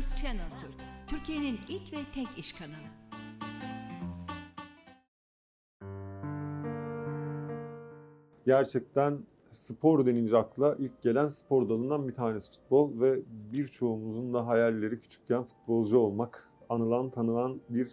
[0.00, 0.74] Finans Channel Türk,
[1.06, 2.74] Türkiye'nin ilk ve tek iş kanalı.
[8.46, 9.18] gerçekten
[9.52, 13.22] spor denince akla ilk gelen spor dalından bir tanesi futbol ve
[13.52, 17.90] birçoğumuzun da hayalleri küçükken futbolcu olmak, anılan tanınan bir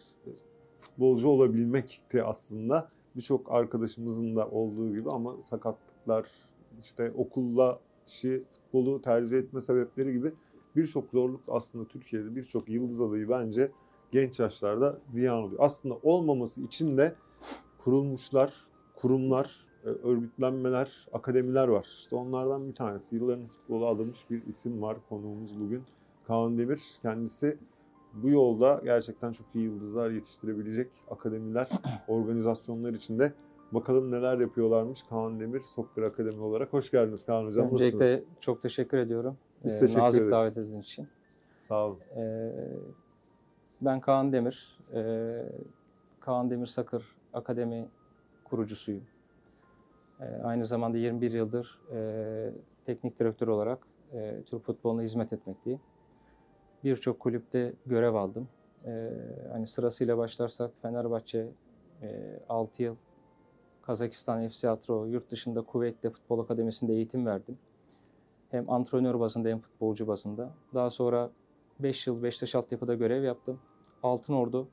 [0.78, 2.90] futbolcu olabilmekti aslında.
[3.16, 6.28] Birçok arkadaşımızın da olduğu gibi ama sakatlıklar,
[6.80, 10.34] işte okulla işi, futbolu tercih etme sebepleri gibi
[10.76, 13.72] birçok zorluk aslında Türkiye'de birçok yıldız adayı bence
[14.12, 15.60] genç yaşlarda ziyan oluyor.
[15.64, 17.16] Aslında olmaması için de
[17.80, 18.54] kurulmuşlar,
[18.96, 21.84] kurumlar, e, örgütlenmeler, akademiler var.
[21.84, 23.16] İşte onlardan bir tanesi.
[23.16, 24.98] Yılların futbolu adamış bir isim var.
[25.10, 25.84] Konuğumuz bugün
[26.28, 26.82] Kaan Demir.
[27.02, 27.58] Kendisi
[28.14, 31.70] bu yolda gerçekten çok iyi yıldızlar yetiştirebilecek akademiler,
[32.08, 33.34] organizasyonlar içinde
[33.72, 36.74] bakalım neler yapıyorlarmış Kaan Demir Sokber Akademi olarak.
[36.74, 37.72] Hoş geldiniz Kaan Hocam.
[37.72, 38.26] Öncelikle Nasılsınız?
[38.42, 39.38] çok teşekkür ediyorum.
[39.66, 40.32] Biz Ee, teşekkür nazik ederiz.
[40.32, 41.08] davetiniz için.
[41.58, 42.00] Sağ olun.
[42.18, 42.52] Ee,
[43.82, 44.80] ben Kaan Demir.
[44.94, 45.44] Ee,
[46.20, 47.88] Kaan Demir Sakır Akademi
[48.44, 49.04] kurucusuyum.
[50.22, 52.52] Ee, aynı zamanda 21 yıldır e,
[52.86, 53.80] teknik direktör olarak
[54.14, 55.80] e, Türk futboluna hizmet etmekteyim.
[56.84, 58.48] Birçok kulüpte görev aldım.
[58.86, 59.10] Ee,
[59.52, 61.48] hani sırasıyla başlarsak Fenerbahçe
[62.02, 62.96] e, 6 yıl,
[63.82, 67.58] Kazakistan FC Atro, yurt dışında Kuveyt'te Futbol Akademisi'nde eğitim verdim.
[68.52, 70.50] Hem antrenör bazında hem futbolcu bazında.
[70.74, 71.30] Daha sonra
[71.80, 73.60] 5 yıl Beşiktaş altyapıda görev yaptım.
[74.04, 74.68] Altın Ordu.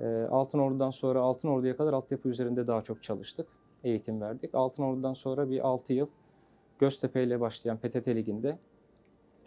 [0.00, 3.46] Ee, Altın Ordu'dan sonra Altın Ordu'ya kadar altyapı üzerinde daha çok çalıştık.
[3.84, 4.54] Eğitim verdik.
[4.54, 6.06] Altın Ordu'dan sonra bir 6 yıl
[6.78, 8.58] Göztepe ile başlayan PTT Ligi'nde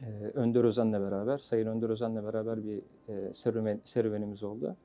[0.01, 4.75] e, Önder Özen'le beraber, Sayın Önder Özen'le beraber bir e, serüven, serüvenimiz oldu.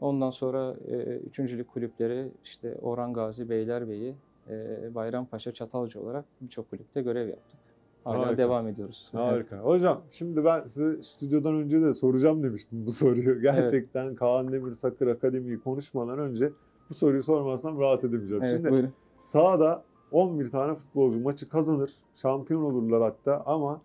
[0.00, 4.14] Ondan sonra e, üçüncülük kulüpleri işte Orhan Gazi, Beylerbeyi,
[4.50, 7.65] e, Bayrampaşa, Çatalca olarak birçok kulüpte görev yaptık.
[8.06, 8.38] Hala Harika.
[8.38, 9.10] devam ediyoruz.
[9.14, 9.24] Evet.
[9.24, 9.58] Harika.
[9.58, 13.40] Hocam şimdi ben size stüdyodan önce de soracağım demiştim bu soruyu.
[13.42, 16.52] Gerçekten Kaan Demir Sakır Akademi'yi konuşmadan önce
[16.90, 18.42] bu soruyu sormazsam rahat edemeyeceğim.
[18.42, 18.92] Evet, şimdi buyurun.
[19.20, 23.80] sahada 11 tane futbolcu maçı kazanır, şampiyon olurlar hatta ama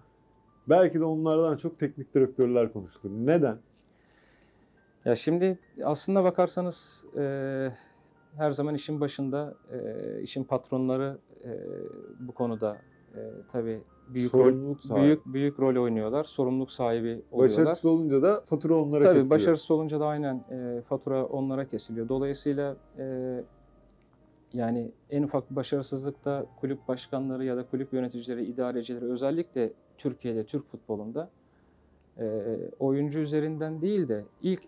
[0.70, 3.10] belki de onlardan çok teknik direktörler konuştur.
[3.14, 3.58] Neden?
[5.06, 7.24] Ya şimdi aslında bakarsanız e,
[8.38, 11.50] her zaman işin başında e, işin patronları e,
[12.20, 12.78] bu konuda
[13.16, 13.20] e,
[13.52, 15.04] tabii büyük rol, sahibi.
[15.04, 16.24] büyük büyük rol oynuyorlar.
[16.24, 17.40] Sorumluluk sahibi oluyorlar.
[17.40, 19.40] Başarısız olunca da fatura onlara Tabii kesiliyor.
[19.40, 22.10] başarısız olunca da aynen e, fatura onlara kesiliyor.
[22.10, 23.06] Dolayısıyla e,
[24.54, 30.72] yani en ufak bir başarısızlıkta kulüp başkanları ya da kulüp yöneticileri, idarecileri özellikle Türkiye'de, Türk
[30.72, 31.30] futbolunda
[32.18, 34.62] e, oyuncu üzerinden değil de ilk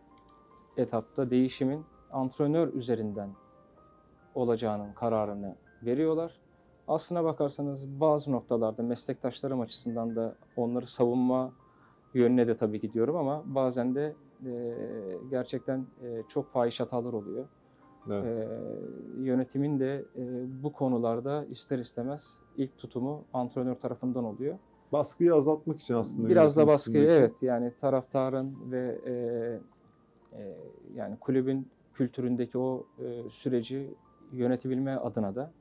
[0.78, 3.30] etapta değişimin antrenör üzerinden
[4.36, 5.56] olacağının kararını
[5.86, 6.40] veriyorlar.
[6.88, 11.52] Aslına bakarsanız bazı noktalarda meslektaşlarım açısından da onları savunma
[12.14, 14.76] yönüne de tabii gidiyorum ama bazen de e,
[15.30, 17.46] gerçekten e, çok fahiş hatalar oluyor.
[18.12, 18.26] Evet.
[18.26, 18.48] E,
[19.22, 20.24] yönetimin de e,
[20.64, 24.58] bu konularda ister istemez ilk tutumu antrenör tarafından oluyor.
[24.92, 26.30] Baskıyı azaltmak için aslında.
[26.30, 29.14] Biraz da baskıyı evet yani taraftarın ve e,
[30.38, 30.56] e,
[30.96, 33.94] yani kulübün kültüründeki o e, süreci
[34.32, 35.52] yönetebilme adına da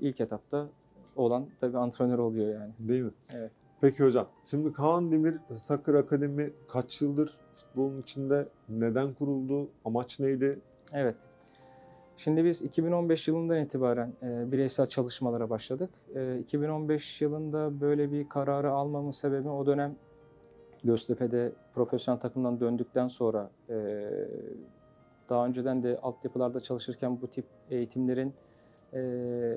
[0.00, 0.68] ilk etapta
[1.16, 2.72] olan tabii antrenör oluyor yani.
[2.78, 3.12] Değil mi?
[3.34, 3.50] Evet.
[3.80, 4.26] Peki hocam.
[4.44, 8.48] Şimdi Kaan Demir Sakır Akademi kaç yıldır futbolun içinde?
[8.68, 9.68] Neden kuruldu?
[9.84, 10.58] Amaç neydi?
[10.92, 11.16] Evet.
[12.16, 15.90] Şimdi biz 2015 yılından itibaren e, bireysel çalışmalara başladık.
[16.14, 19.96] E, 2015 yılında böyle bir kararı almamın sebebi o dönem
[20.84, 24.08] Göztepe'de profesyonel takımdan döndükten sonra e,
[25.28, 28.34] daha önceden de altyapılarda çalışırken bu tip eğitimlerin
[28.92, 29.00] e,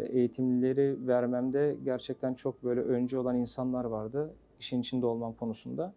[0.10, 5.94] eğitimleri vermemde gerçekten çok böyle önce olan insanlar vardı işin içinde olmam konusunda.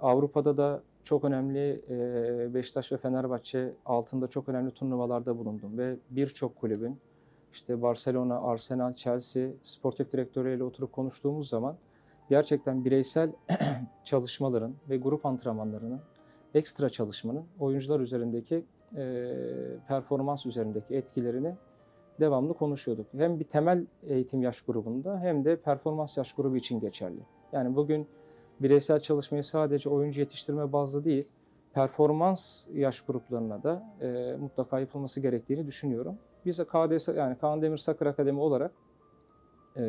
[0.00, 6.56] Avrupa'da da çok önemli e, Beşiktaş ve Fenerbahçe altında çok önemli turnuvalarda bulundum ve birçok
[6.56, 6.98] kulübün
[7.52, 11.76] işte Barcelona, Arsenal, Chelsea sportif direktörüyle oturup konuştuğumuz zaman
[12.28, 13.32] gerçekten bireysel
[14.04, 16.00] çalışmaların ve grup antrenmanlarının
[16.54, 18.64] ekstra çalışmanın oyuncular üzerindeki
[18.96, 19.32] e,
[19.88, 21.54] performans üzerindeki etkilerini
[22.20, 23.06] devamlı konuşuyorduk.
[23.12, 27.20] Hem bir temel eğitim yaş grubunda hem de performans yaş grubu için geçerli.
[27.52, 28.06] Yani bugün
[28.60, 31.28] bireysel çalışmayı sadece oyuncu yetiştirme bazlı değil,
[31.74, 36.18] performans yaş gruplarına da e, mutlaka yapılması gerektiğini düşünüyorum.
[36.46, 38.72] Biz KDS yani Kaan Demir Sakır Akademi olarak
[39.76, 39.82] e,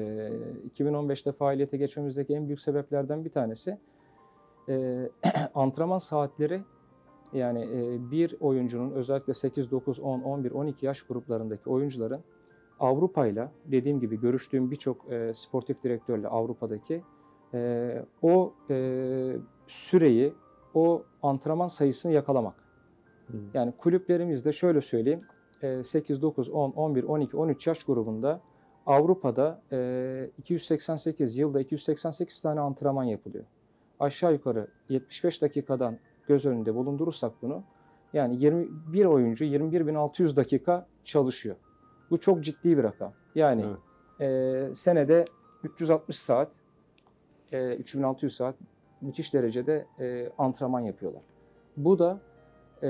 [0.77, 3.77] 2015'te faaliyete geçmemizdeki en büyük sebeplerden bir tanesi
[4.69, 5.07] e,
[5.55, 6.61] antrenman saatleri
[7.33, 7.67] yani
[8.11, 12.21] bir oyuncunun özellikle 8, 9, 10, 11, 12 yaş gruplarındaki oyuncuların
[12.79, 17.03] Avrupa'yla dediğim gibi görüştüğüm birçok sportif direktörle Avrupa'daki
[18.21, 18.53] o
[19.67, 20.33] süreyi,
[20.73, 22.55] o antrenman sayısını yakalamak.
[23.53, 25.19] Yani kulüplerimizde şöyle söyleyeyim,
[25.61, 28.41] e, 8, 9, 10, 11, 12, 13 yaş grubunda
[28.85, 33.45] Avrupa'da e, 288, yılda 288 tane antrenman yapılıyor.
[33.99, 35.97] Aşağı yukarı 75 dakikadan
[36.31, 37.63] göz önünde bulundurursak bunu,
[38.13, 41.55] yani 21 oyuncu 21.600 dakika çalışıyor.
[42.11, 43.13] Bu çok ciddi bir rakam.
[43.35, 43.65] Yani
[44.19, 44.71] Evet.
[44.71, 45.25] e, senede
[45.63, 46.51] 360 saat,
[47.51, 48.55] e, 3600 saat
[49.01, 51.23] müthiş derecede e, antrenman yapıyorlar.
[51.77, 52.19] Bu da
[52.83, 52.89] e,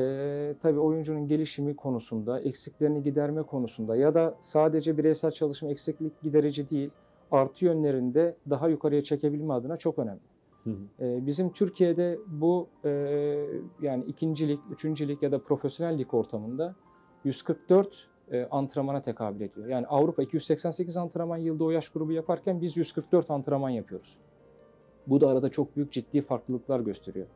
[0.62, 6.92] tabii oyuncunun gelişimi konusunda, eksiklerini giderme konusunda ya da sadece bireysel çalışma eksiklik giderici değil,
[7.32, 10.31] artı yönlerinde daha yukarıya çekebilme adına çok önemli.
[10.68, 12.90] E, bizim Türkiye'de bu e,
[13.82, 16.76] yani ikincilik, üçüncülük ya da profesyonel lig ortamında
[17.24, 19.68] 144 e, antrenmana tekabül ediyor.
[19.68, 24.18] Yani Avrupa 288 antrenman yılda o yaş grubu yaparken biz 144 antrenman yapıyoruz.
[25.08, 27.28] Bu da arada çok büyük ciddi farklılıklar gösteriyor.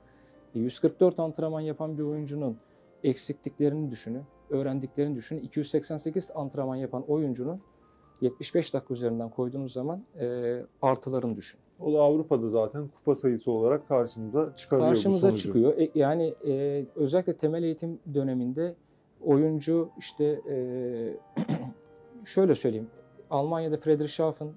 [0.56, 2.58] E, 144 antrenman yapan bir oyuncunun
[3.04, 5.42] eksikliklerini düşünün, öğrendiklerini düşünün.
[5.42, 7.62] 288 antrenman yapan oyuncunun
[8.22, 11.60] 75 dakika üzerinden koyduğunuz zaman e, artılarını düşün.
[11.80, 15.44] O da Avrupa'da zaten kupa sayısı olarak karşımıza çıkarıyor bu karşımıza sonucu.
[15.44, 15.78] çıkıyor.
[15.78, 18.76] E, yani e, özellikle temel eğitim döneminde
[19.26, 20.56] oyuncu işte e,
[22.26, 22.88] şöyle söyleyeyim.
[23.30, 24.48] Almanya'da Friedrichshafen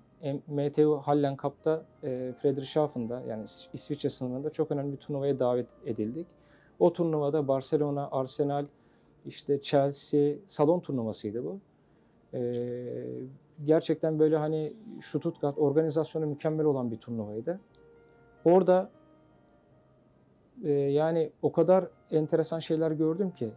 [0.49, 6.27] MTU Hallen Cup'ta e, Friedrichshafen'da yani İs- İsviçre sınırında çok önemli bir turnuvaya davet edildik.
[6.79, 8.67] O turnuvada Barcelona, Arsenal,
[9.27, 11.59] işte Chelsea salon turnuvasıydı bu.
[12.35, 12.41] E,
[13.65, 14.73] gerçekten böyle hani
[15.03, 17.61] Stuttgart organizasyonu mükemmel olan bir turnuvaydı.
[18.45, 18.91] Orada
[20.65, 23.53] e, yani o kadar enteresan şeyler gördüm ki.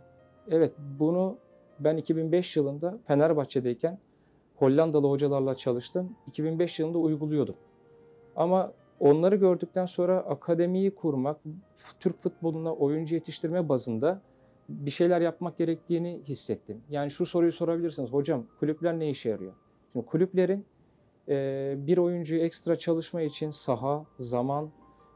[0.50, 1.38] Evet bunu
[1.80, 4.00] ben 2005 yılında Fenerbahçe'deyken
[4.56, 6.16] Hollandalı hocalarla çalıştım.
[6.28, 7.56] 2005 yılında uyguluyordum.
[8.36, 11.38] Ama onları gördükten sonra akademiyi kurmak,
[12.00, 14.22] Türk futboluna oyuncu yetiştirme bazında
[14.70, 16.82] bir şeyler yapmak gerektiğini hissettim.
[16.90, 18.14] Yani şu soruyu sorabilirsiniz.
[18.14, 19.54] Hocam kulüpler ne işe yarıyor?
[19.92, 20.66] Şimdi kulüplerin
[21.30, 24.70] e, bir oyuncuyu ekstra çalışma için saha, zaman,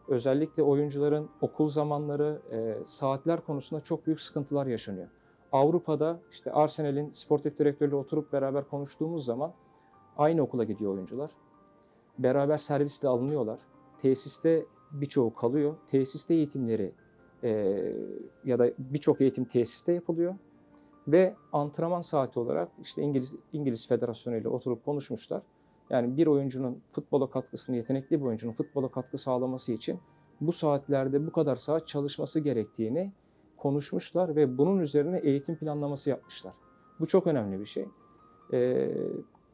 [0.07, 5.07] özellikle oyuncuların okul zamanları, e, saatler konusunda çok büyük sıkıntılar yaşanıyor.
[5.51, 9.53] Avrupa'da işte Arsenal'in sportif direktörüyle oturup beraber konuştuğumuz zaman
[10.17, 11.31] aynı okula gidiyor oyuncular.
[12.19, 13.59] Beraber servisle alınıyorlar.
[14.01, 15.75] Tesiste birçoğu kalıyor.
[15.87, 16.91] Tesiste eğitimleri
[17.43, 17.49] e,
[18.45, 20.35] ya da birçok eğitim tesiste yapılıyor.
[21.07, 25.41] Ve antrenman saati olarak işte İngiliz İngiliz Federasyonu ile oturup konuşmuşlar.
[25.89, 29.99] Yani bir oyuncunun futbola katkısını, yetenekli bir oyuncunun futbola katkı sağlaması için
[30.41, 33.11] bu saatlerde bu kadar saat çalışması gerektiğini
[33.57, 36.53] konuşmuşlar ve bunun üzerine eğitim planlaması yapmışlar.
[36.99, 37.85] Bu çok önemli bir şey.
[38.53, 38.91] Ee,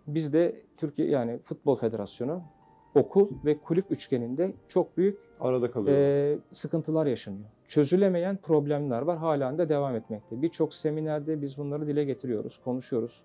[0.07, 2.41] biz de Türkiye yani Futbol Federasyonu
[2.95, 5.97] okul ve kulüp üçgeninde çok büyük Arada kalıyor.
[5.97, 7.45] e, sıkıntılar yaşanıyor.
[7.65, 9.17] Çözülemeyen problemler var.
[9.17, 10.41] Halen de devam etmekte.
[10.41, 13.21] Birçok seminerde biz bunları dile getiriyoruz, konuşuyoruz.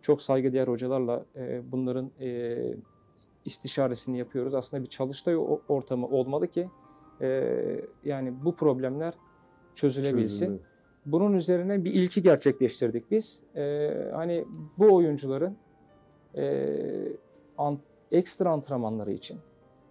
[0.00, 2.58] Çok saygıdeğer hocalarla e, bunların e,
[3.44, 4.54] istişaresini yapıyoruz.
[4.54, 5.36] Aslında bir çalıştay
[5.68, 6.68] ortamı olmalı ki
[7.20, 7.56] e,
[8.04, 9.14] yani bu problemler
[9.74, 10.46] çözülebilsin.
[10.46, 10.58] Çözümü.
[11.06, 13.42] Bunun üzerine bir ilki gerçekleştirdik biz.
[13.56, 14.44] E, hani
[14.78, 15.56] bu oyuncuların
[16.36, 16.68] e,
[17.58, 17.78] an-
[18.12, 19.38] ekstra antrenmanları için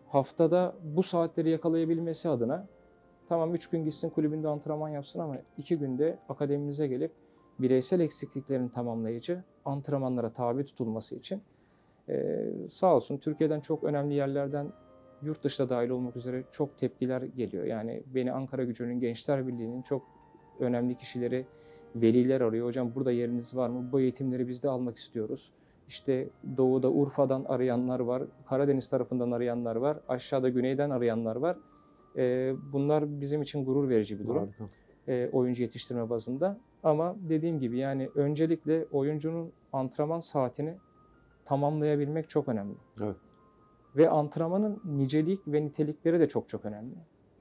[0.07, 2.67] haftada bu saatleri yakalayabilmesi adına
[3.29, 7.11] tamam 3 gün gitsin kulübünde antrenman yapsın ama 2 günde akademimize gelip
[7.59, 11.41] bireysel eksikliklerini tamamlayıcı antrenmanlara tabi tutulması için
[12.09, 14.67] e, sağ olsun Türkiye'den çok önemli yerlerden
[15.21, 17.65] yurt dışında dahil olmak üzere çok tepkiler geliyor.
[17.65, 20.03] Yani beni Ankara Gücü'nün Gençler Birliği'nin çok
[20.59, 21.45] önemli kişileri,
[21.95, 22.67] veliler arıyor.
[22.67, 23.91] Hocam burada yeriniz var mı?
[23.91, 25.51] Bu eğitimleri biz de almak istiyoruz.
[25.87, 31.57] İşte doğuda Urfa'dan arayanlar var, Karadeniz tarafından arayanlar var, aşağıda güneyden arayanlar var.
[32.15, 34.63] Ee, bunlar bizim için gurur verici bir durum Harika.
[35.07, 36.57] e, oyuncu yetiştirme bazında.
[36.83, 40.73] Ama dediğim gibi yani öncelikle oyuncunun antrenman saatini
[41.45, 42.75] tamamlayabilmek çok önemli.
[43.01, 43.15] Evet.
[43.95, 46.95] Ve antrenmanın nicelik ve nitelikleri de çok çok önemli.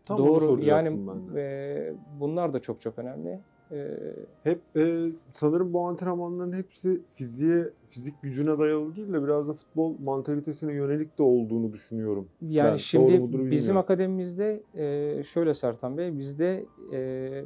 [0.05, 1.43] Tam Doğru yani ben de.
[1.43, 3.41] e, bunlar da çok çok önemli.
[3.73, 3.99] E,
[4.43, 9.95] Hep e, sanırım bu antrenmanların hepsi fiziğe, fizik gücüne dayalı değil de biraz da futbol
[10.05, 12.29] mantalitesine yönelik de olduğunu düşünüyorum.
[12.43, 13.77] Yani Ben şimdi bizim bilmiyorum.
[13.77, 17.45] akademimizde e, şöyle Sertan Bey, bizde e,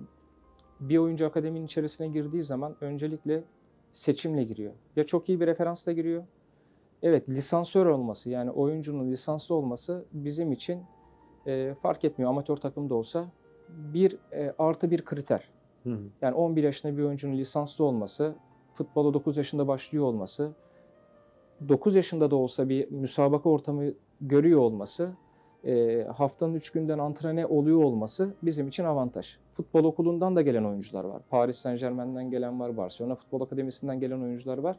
[0.80, 3.44] bir oyuncu akademinin içerisine girdiği zaman öncelikle
[3.92, 4.72] seçimle giriyor.
[4.96, 6.24] Ya çok iyi bir referansla giriyor.
[7.02, 10.82] Evet lisansör olması yani oyuncunun lisanslı olması bizim için
[11.46, 13.30] e, fark etmiyor amatör takımda olsa
[13.68, 15.48] bir e, artı bir kriter.
[15.84, 15.98] Hı.
[16.22, 18.34] Yani 11 yaşında bir oyuncunun lisanslı olması,
[18.74, 20.52] futbola 9 yaşında başlıyor olması,
[21.68, 25.14] 9 yaşında da olsa bir müsabaka ortamı görüyor olması
[25.64, 29.36] e, haftanın 3 günden antrene oluyor olması bizim için avantaj.
[29.54, 31.22] Futbol okulundan da gelen oyuncular var.
[31.30, 32.76] Paris Saint Germain'den gelen var.
[32.76, 34.76] Barcelona Futbol Akademisi'nden gelen oyuncular var.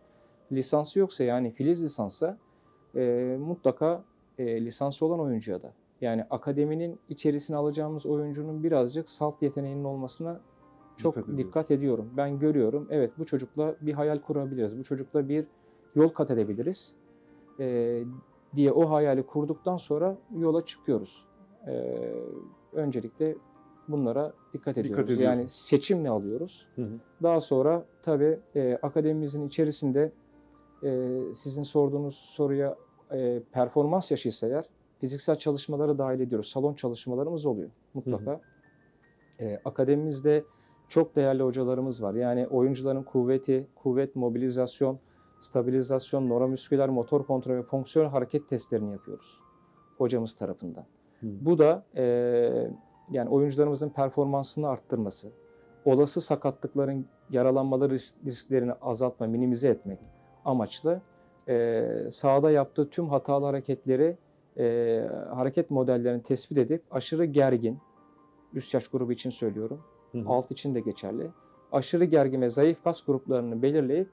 [0.51, 2.37] Lisansı yoksa yani filiz lisansa
[2.95, 4.03] e, mutlaka
[4.39, 5.71] e, lisansı olan oyuncuya da.
[6.01, 10.39] Yani akademinin içerisine alacağımız oyuncunun birazcık salt yeteneğinin olmasına
[10.97, 12.09] çok Dikkat dikkat, ediyorum.
[12.17, 12.87] Ben görüyorum.
[12.89, 14.79] Evet bu çocukla bir hayal kurabiliriz.
[14.79, 15.45] Bu çocukla bir
[15.95, 16.95] yol kat edebiliriz.
[17.59, 18.03] Ee,
[18.55, 21.25] diye o hayali kurduktan sonra yola çıkıyoruz.
[21.67, 22.13] Ee,
[22.73, 23.35] öncelikle
[23.87, 25.09] bunlara dikkat ediyoruz.
[25.09, 25.47] yani ediyorsun.
[25.47, 26.67] seçimle alıyoruz.
[26.75, 26.99] Hı hı.
[27.23, 30.11] Daha sonra tabii e, akademimizin içerisinde
[30.83, 32.75] e, sizin sorduğunuz soruya
[33.11, 34.65] e, performans yaşıysa eğer
[34.99, 36.47] fiziksel çalışmaları dahil ediyoruz.
[36.47, 38.41] Salon çalışmalarımız oluyor mutlaka.
[39.39, 40.43] E, akademimizde
[40.87, 42.13] çok değerli hocalarımız var.
[42.13, 44.99] Yani oyuncuların kuvveti, kuvvet, mobilizasyon,
[45.39, 49.45] stabilizasyon, nöromüsküler, motor kontrol ve fonksiyonel hareket testlerini yapıyoruz
[49.97, 50.85] hocamız tarafından.
[51.21, 51.27] Hı.
[51.41, 52.03] Bu da e,
[53.11, 55.27] yani oyuncularımızın performansını arttırması,
[55.85, 59.99] olası sakatlıkların, yaralanmaları risk- risklerini azaltma, minimize etmek
[60.45, 61.01] amaçlı
[61.49, 64.17] e, sahada yaptığı tüm hatalı hareketleri,
[64.57, 67.79] e, hareket modellerini tespit edip aşırı gergin,
[68.53, 69.81] üst yaş grubu için söylüyorum,
[70.15, 70.29] Hı hı.
[70.29, 71.31] alt için de geçerli,
[71.71, 74.09] aşırı gergin ve zayıf kas gruplarını belirleyip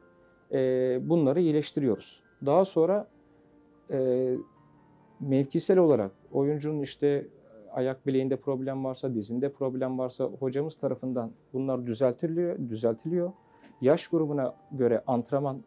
[0.53, 0.59] e,
[1.03, 2.23] bunları iyileştiriyoruz.
[2.47, 3.09] Daha sonra
[3.91, 4.29] e,
[5.21, 7.27] mevkisel olarak oyuncunun işte
[7.73, 13.33] ayak bileğinde problem varsa, dizinde problem varsa hocamız tarafından bunlar düzeltiliyor, düzeltiliyor.
[13.81, 15.63] Yaş grubuna göre antrenman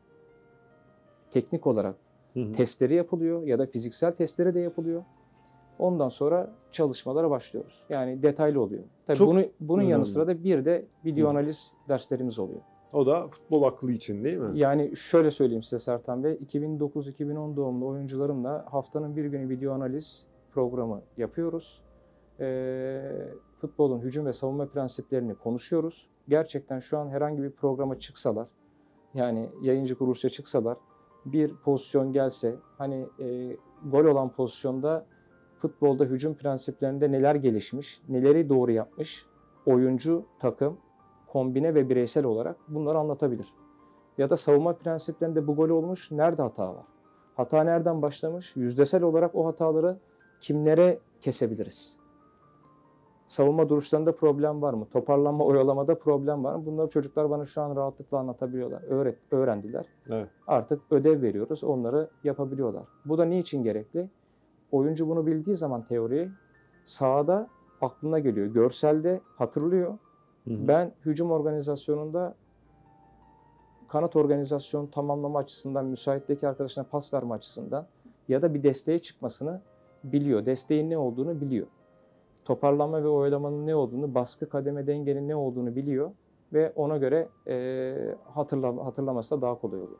[1.32, 1.96] teknik olarak
[2.34, 2.54] Hı hı.
[2.54, 5.04] testleri yapılıyor ya da fiziksel testleri de yapılıyor.
[5.80, 7.84] Ondan sonra çalışmalara başlıyoruz.
[7.90, 8.84] Yani detaylı oluyor.
[9.06, 10.06] Tabii Çok bunu bunun yanı önemli.
[10.06, 12.62] sıra da bir de video analiz derslerimiz oluyor.
[12.94, 14.60] O da futbol aklı için değil mi?
[14.60, 21.02] Yani şöyle söyleyeyim size Sertan Bey, 2009-2010 doğumlu oyuncularımla haftanın bir günü video analiz programı
[21.18, 21.82] yapıyoruz.
[22.40, 23.12] Ee,
[23.62, 26.08] futbolun hücum ve savunma prensiplerini konuşuyoruz.
[26.30, 28.48] Gerçekten şu an herhangi bir programa çıksalar,
[29.14, 30.78] yani yayıncı kuruluşa çıksalar,
[31.26, 33.58] bir pozisyon gelse, hani e,
[33.92, 35.06] gol olan pozisyonda
[35.68, 39.26] futbolda hücum prensiplerinde neler gelişmiş, neleri doğru yapmış,
[39.66, 40.78] oyuncu, takım,
[41.28, 43.54] kombine ve bireysel olarak bunları anlatabilir.
[44.18, 46.86] Ya da savunma prensiplerinde bu gol olmuş, nerede hata var?
[47.36, 48.56] Hata nereden başlamış?
[48.56, 49.98] Yüzdesel olarak o hataları
[50.42, 52.00] kimlere kesebiliriz?
[53.28, 54.88] Savunma duruşlarında problem var mı?
[54.94, 56.66] Toparlanma, oyalamada problem var mı?
[56.66, 58.84] Bunları çocuklar bana şu an rahatlıkla anlatabiliyorlar.
[58.90, 59.86] Öğret, öğrendiler.
[60.10, 60.30] Evet.
[60.48, 62.84] Artık ödev veriyoruz, onları yapabiliyorlar.
[63.06, 64.10] Bu da niçin gerekli?
[64.72, 66.30] Oyuncu bunu bildiği zaman teoriyi
[66.84, 67.48] sahada
[67.82, 68.48] aklına geliyor.
[68.48, 69.98] Görselde hatırlıyor.
[70.48, 70.68] Hı hı.
[70.68, 72.36] Ben hücum organizasyonunda
[73.88, 77.88] kanat organizasyon tamamlama açısından, müsaitteki arkadaşına pas verme açısından
[78.28, 79.62] ya da bir desteğe çıkmasını
[80.04, 80.46] biliyor.
[80.46, 81.68] Desteğin ne olduğunu biliyor.
[82.46, 86.12] Toparlanma ve oyalamanın ne olduğunu, baskı kademe dengenin ne olduğunu biliyor
[86.54, 90.00] ve ona göre e, hatırla, hatırlaması da daha kolay oluyor.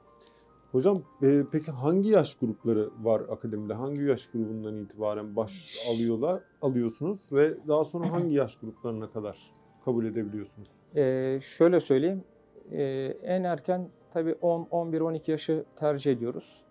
[0.76, 3.74] Hocam e, peki hangi yaş grupları var akademide?
[3.74, 9.52] Hangi yaş grubundan itibaren baş alıyorlar, alıyorsunuz ve daha sonra hangi yaş gruplarına kadar
[9.86, 10.70] kabul edebiliyorsunuz?
[10.96, 12.24] Ee, şöyle söyleyeyim.
[12.72, 12.84] Ee,
[13.24, 16.64] en erken tabii 10, 11, 12 yaşı tercih ediyoruz.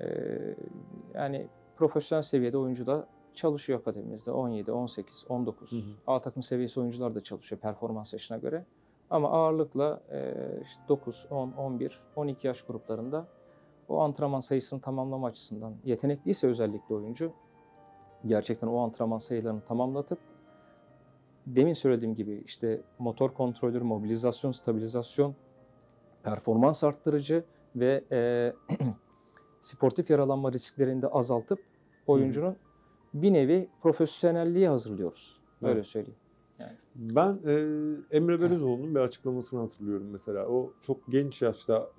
[0.00, 0.06] Ee,
[1.14, 4.30] yani profesyonel seviyede oyuncu da çalışıyor akademimizde.
[4.30, 5.72] 17, 18, 19.
[5.72, 5.80] Hı hı.
[6.06, 8.64] A takım seviyesi oyuncular da çalışıyor performans yaşına göre.
[9.10, 10.00] Ama ağırlıkla
[10.62, 13.26] işte 9, 10, 11, 12 yaş gruplarında
[13.88, 17.32] o antrenman sayısını tamamlama açısından yetenekliyse özellikle oyuncu
[18.26, 20.18] gerçekten o antrenman sayılarını tamamlatıp
[21.46, 25.34] demin söylediğim gibi işte motor kontrolür, mobilizasyon, stabilizasyon,
[26.22, 27.44] performans arttırıcı
[27.76, 28.52] ve e,
[29.60, 31.58] sportif yaralanma risklerini de azaltıp
[32.06, 32.56] oyuncunun
[33.14, 35.40] bir nevi profesyonelliğe hazırlıyoruz.
[35.62, 35.86] Böyle Evet.
[35.86, 36.18] söyleyeyim.
[36.94, 37.52] Ben e,
[38.16, 40.46] Emre Belözoğlu'nun bir açıklamasını hatırlıyorum mesela.
[40.46, 41.90] O çok genç yaşta,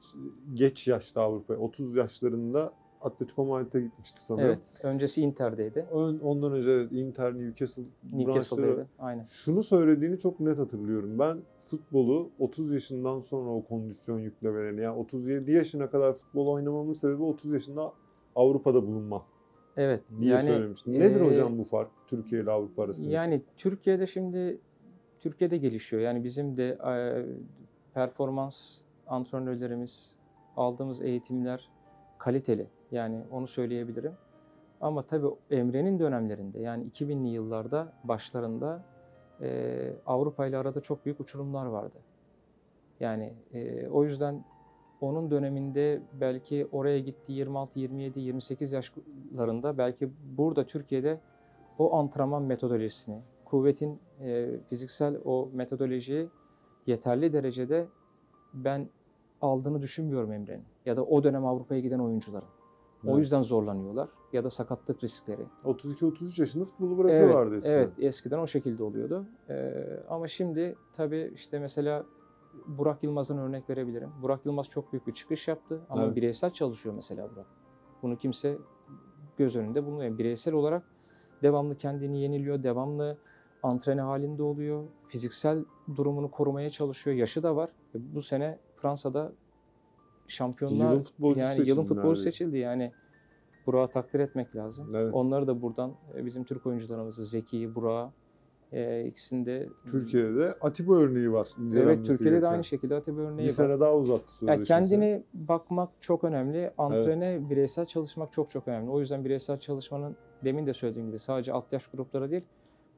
[0.53, 4.47] geç yaşta Avrupa'ya, 30 yaşlarında Atletico Madrid'e gitmişti sanırım.
[4.47, 4.59] Evet.
[4.83, 5.85] Öncesi Inter'deydi.
[5.91, 7.83] Ön- Ondan önce evet, Inter, Newcastle.
[8.13, 8.87] Newcastle'daydı.
[8.99, 9.23] Aynen.
[9.23, 11.19] Şunu söylediğini çok net hatırlıyorum.
[11.19, 17.23] Ben futbolu 30 yaşından sonra o kondisyon yüklemelerini, yani 37 yaşına kadar futbol oynamamın sebebi
[17.23, 17.93] 30 yaşında
[18.35, 19.23] Avrupa'da bulunmam
[19.77, 20.03] Evet.
[20.19, 20.93] diye yani, söylemiştim.
[20.93, 23.09] Nedir e, hocam bu fark Türkiye ile Avrupa arasında?
[23.09, 24.57] Yani Türkiye'de şimdi
[25.19, 26.01] Türkiye'de gelişiyor.
[26.01, 26.95] Yani bizim de e,
[27.93, 30.15] performans antrenörlerimiz
[30.57, 31.69] aldığımız eğitimler
[32.17, 32.67] kaliteli.
[32.91, 34.13] Yani onu söyleyebilirim.
[34.81, 38.83] Ama tabii Emre'nin dönemlerinde yani 2000'li yıllarda başlarında
[39.41, 41.97] e, Avrupa ile arada çok büyük uçurumlar vardı.
[42.99, 44.43] Yani e, o yüzden
[45.01, 51.19] onun döneminde belki oraya gitti 26, 27, 28 yaşlarında belki burada Türkiye'de
[51.79, 56.29] o antrenman metodolojisini, kuvvetin e, fiziksel o metodolojiyi
[56.87, 57.87] yeterli derecede
[58.53, 58.89] ben
[59.41, 60.63] aldığını düşünmüyorum Emre'nin.
[60.85, 62.47] Ya da o dönem Avrupa'ya giden oyuncuların.
[63.05, 63.19] O Evet.
[63.19, 64.09] yüzden zorlanıyorlar.
[64.33, 65.45] Ya da sakatlık riskleri.
[65.65, 67.77] 32-33 yaşında futbolu bırakıyorlardı evet, eskiden.
[67.77, 69.25] Evet, eskiden o şekilde oluyordu.
[69.49, 69.73] Ee,
[70.09, 72.05] ama şimdi tabii işte mesela
[72.67, 74.09] Burak Yılmaz'dan örnek verebilirim.
[74.21, 76.15] Burak Yılmaz çok büyük bir çıkış yaptı ama Evet.
[76.15, 77.45] bireysel çalışıyor mesela Burak.
[78.01, 78.57] Bunu kimse
[79.37, 80.17] göz önünde bulmuyor.
[80.17, 80.83] Bireysel olarak
[81.43, 83.17] devamlı kendini yeniliyor, devamlı
[83.63, 84.83] antrene halinde oluyor.
[85.07, 87.15] Fiziksel durumunu korumaya çalışıyor.
[87.17, 87.69] Yaşı da var.
[87.95, 89.31] E, Bu sene Fransa'da
[90.27, 92.23] şampiyonlar Yılın futbolcusu yani yılın neredeyse.
[92.23, 92.57] seçildi.
[92.57, 92.91] Yani
[93.67, 94.95] Burak'ı takdir etmek lazım.
[94.95, 95.13] Evet.
[95.13, 98.11] Onları da buradan e, bizim Türk oyuncularımızı Zeki, Burak'ı
[98.71, 101.47] e, ikisinde Türkiye'de de Atiba örneği var.
[101.75, 102.51] Evet Türkiye'de de gereken.
[102.51, 103.53] aynı şekilde Atiba örneği Bir var.
[103.53, 104.67] sene daha uzattı Ya sözleşmesini.
[104.67, 106.71] kendini bakmak çok önemli.
[106.77, 108.89] Antrene, bireysel çalışmak çok çok önemli.
[108.89, 112.43] O yüzden bireysel çalışmanın demin de söylediğim gibi sadece alt yaş grupları değil,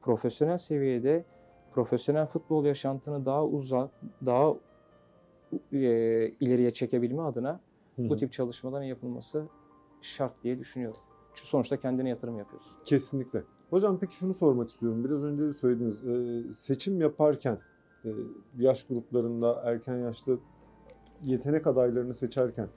[0.00, 1.24] profesyonel seviyede
[1.72, 3.90] profesyonel futbol yaşantını daha uzak,
[4.26, 4.54] daha
[5.72, 5.78] e,
[6.40, 7.60] ileriye çekebilme adına
[7.96, 8.08] Hı hı.
[8.08, 9.46] bu tip çalışmaların yapılması
[10.00, 11.00] şart diye düşünüyorum.
[11.34, 12.72] Çünkü sonuçta kendine yatırım yapıyorsun.
[12.84, 13.42] Kesinlikle.
[13.72, 15.04] Hocam peki şunu sormak istiyorum.
[15.04, 16.04] Biraz önce de söylediniz.
[16.04, 17.58] Ee, seçim yaparken
[18.04, 18.10] e,
[18.58, 20.32] yaş gruplarında erken yaşta
[21.22, 22.68] yetenek adaylarını seçerken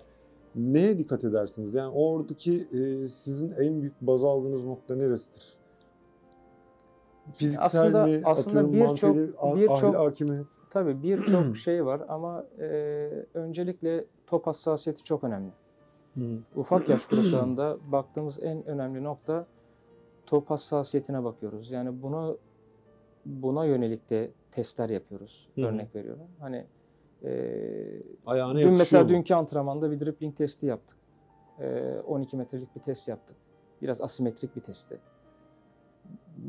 [0.56, 1.74] neye dikkat edersiniz?
[1.74, 5.54] Yani oradaki e, sizin en büyük baz aldığınız nokta neresidir?
[7.34, 8.22] Fiziksel Aslında- mi?
[8.26, 9.32] aslında atıyorum manteli,
[9.70, 10.46] ah- ahlaki mi?
[10.70, 12.66] Tabii birçok şey var ama e,
[13.34, 15.52] öncelikle top hassasiyeti çok önemli.
[16.56, 19.46] Ufak yaş gruplarında baktığımız en önemli nokta
[20.26, 21.72] top hassasiyetine bakıyoruz.
[21.72, 22.38] Yani bunu
[23.26, 25.50] buna yönelik de testler yapıyoruz.
[25.56, 25.62] Hı.
[25.62, 26.28] Örnek veriyorum.
[26.40, 26.66] Hani
[27.24, 27.32] e,
[28.26, 29.10] Ayağına dün mesela mu?
[29.10, 30.98] dünkü antrenmanda bir dribbling testi yaptık.
[31.60, 33.38] E, 12 metrelik bir test yaptık.
[33.82, 35.00] Biraz asimetrik bir testti.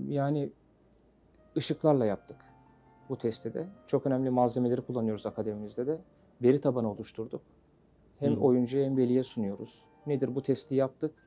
[0.08, 0.52] Yani
[1.56, 2.36] ışıklarla yaptık
[3.08, 3.66] bu testi de.
[3.86, 5.98] Çok önemli malzemeleri kullanıyoruz akademimizde de.
[6.42, 7.42] Veri tabanı oluşturduk.
[8.18, 8.40] Hem Hı.
[8.40, 9.84] oyuncuya hem veliye sunuyoruz.
[10.06, 11.25] Nedir bu testi yaptık.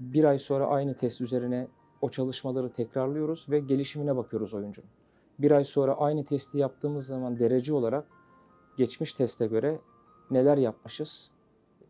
[0.00, 1.68] Bir ay sonra aynı test üzerine
[2.00, 4.88] o çalışmaları tekrarlıyoruz ve gelişimine bakıyoruz oyuncunun.
[5.38, 8.06] Bir ay sonra aynı testi yaptığımız zaman derece olarak
[8.76, 9.78] geçmiş teste göre
[10.30, 11.30] neler yapmışız,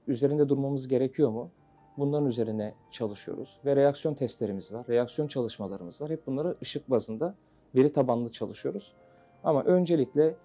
[0.06, 1.50] üzerinde durmamız gerekiyor mu?
[1.98, 6.10] Bunların üzerine çalışıyoruz ve reaksiyon testlerimiz var, reaksiyon çalışmalarımız var.
[6.10, 7.34] Hep bunları ışık bazında
[7.74, 8.92] veri tabanlı çalışıyoruz.
[9.44, 10.36] Ama öncelikle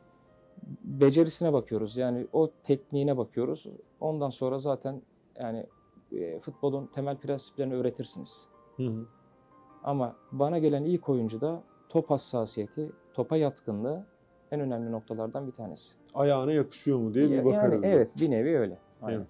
[0.84, 1.98] becerisine bakıyoruz.
[1.98, 3.68] Yani o tekniğine bakıyoruz.
[4.00, 5.02] Ondan sonra zaten
[5.40, 5.66] yani
[6.12, 8.48] e, futbolun temel prensiplerini öğretirsiniz.
[8.78, 9.06] Hı hı.
[9.84, 14.06] Ama bana gelen ilk oyuncu da top hassasiyeti, topa yatkınlığı
[14.52, 15.94] en önemli noktalardan bir tanesi.
[16.14, 17.84] Ayağına yakışıyor mu diye bir bakarız.
[17.84, 18.78] yani evet bir nevi öyle.
[19.02, 19.18] Aynen.
[19.18, 19.28] Evet.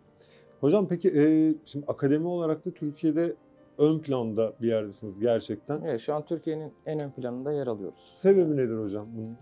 [0.62, 3.36] Hocam peki e, şimdi akademi olarak da Türkiye'de
[3.78, 5.82] ön planda bir yerdesiniz gerçekten.
[5.82, 8.04] Evet şu an Türkiye'nin en ön planında yer alıyoruz.
[8.06, 9.38] Sebebi nedir hocam bunun?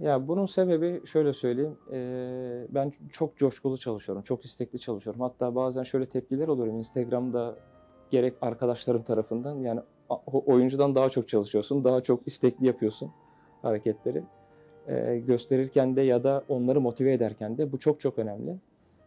[0.00, 1.78] Ya bunun sebebi şöyle söyleyeyim.
[1.86, 4.22] eee, ben çok coşkulu çalışıyorum.
[4.22, 5.20] Çok istekli çalışıyorum.
[5.20, 6.78] Hatta bazen şöyle tepkiler oluyorum.
[6.78, 7.60] Instagram'da
[8.10, 9.80] gerek arkadaşlarım tarafından yani
[10.24, 11.84] oyuncudan daha çok çalışıyorsun.
[11.84, 13.14] Daha çok istekli yapıyorsun
[13.62, 14.26] hareketleri.
[14.88, 18.60] Eee, gösterirken de ya da onları motive ederken de bu çok çok önemli.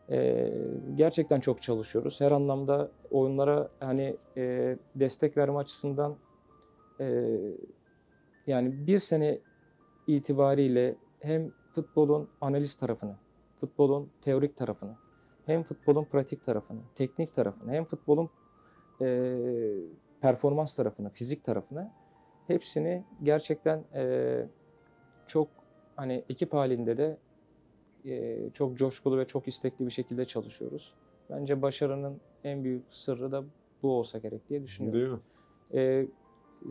[0.10, 2.22] Eee, gerçekten çok çalışıyoruz.
[2.22, 6.20] Her anlamda oyunlara hani eee, destek verme açısından
[7.00, 7.58] eee,
[8.48, 9.42] yani bir sene
[10.08, 13.20] itibariyle hem futbolun analiz tarafını,
[13.60, 14.98] futbolun teorik tarafını,
[15.46, 18.30] hem futbolun pratik tarafını, teknik tarafını, hem futbolun
[19.02, 19.82] eee,
[20.22, 21.94] performans tarafını, fizik tarafını
[22.48, 24.50] hepsini gerçekten eee,
[25.28, 27.22] çok hani ekip halinde de
[28.04, 30.98] eee, çok coşkulu ve çok istekli bir şekilde çalışıyoruz.
[31.30, 33.46] Bence başarının en büyük sırrı da
[33.84, 35.02] bu olsa gerek diye düşünüyorum.
[35.02, 35.20] Değil mi?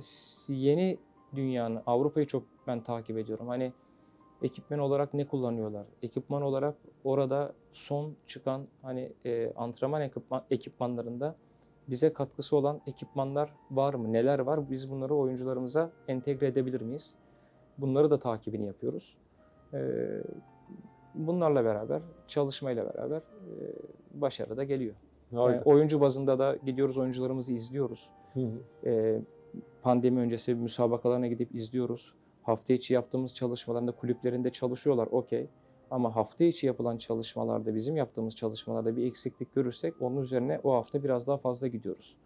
[0.01, 1.05] S- yeni
[1.37, 3.49] dünyanın, Avrupa'yı çok ben takip ediyorum.
[3.49, 3.73] Hani
[4.43, 5.87] ekipman olarak ne kullanıyorlar?
[6.03, 11.37] Ekipman olarak orada son çıkan hani e, antrenman ekipman, ekipmanlarında
[11.89, 14.13] bize katkısı olan ekipmanlar var mı?
[14.13, 14.71] Neler var?
[14.71, 17.17] Biz bunları oyuncularımıza entegre edebilir miyiz?
[17.79, 19.17] Bunları da takibini yapıyoruz.
[19.75, 20.23] Ee,
[21.15, 23.55] bunlarla beraber, çalışmayla beraber e,
[24.15, 24.95] başarı da geliyor.
[25.31, 28.09] Yani oyuncu bazında da gidiyoruz oyuncularımızı izliyoruz.
[28.35, 28.59] Hı hı.
[28.87, 29.21] Ee,
[29.83, 32.15] pandemi öncesi müsabakalarına gidip izliyoruz.
[32.43, 35.47] Hafta içi yaptığımız çalışmalarında kulüplerinde çalışıyorlar okey.
[35.91, 41.05] Ama hafta içi yapılan çalışmalarda bizim yaptığımız çalışmalarda bir eksiklik görürsek onun üzerine o hafta
[41.05, 42.17] biraz daha fazla gidiyoruz.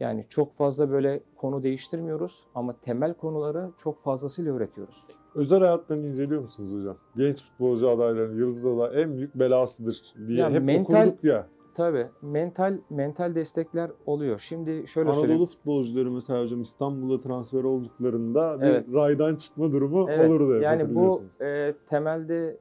[0.00, 5.04] Yani çok fazla böyle konu değiştirmiyoruz ama temel konuları çok fazlasıyla öğretiyoruz.
[5.34, 6.96] Özel hayatlarını inceliyor musunuz hocam?
[7.16, 11.46] Genç futbolcu adaylarının, yıldız aday en büyük belasıdır diye Ya hep mental- okurduk ya.
[11.74, 14.38] Tabii mental mental destekler oluyor.
[14.38, 15.46] Şimdi şöyle Anadolu söyleyeyim.
[15.46, 18.86] futbolcuları mesela hocam İstanbul'a transfer olduklarında bir Evet.
[18.94, 22.56] raydan çıkma durumu Evet, olurdu yani bu e, temelde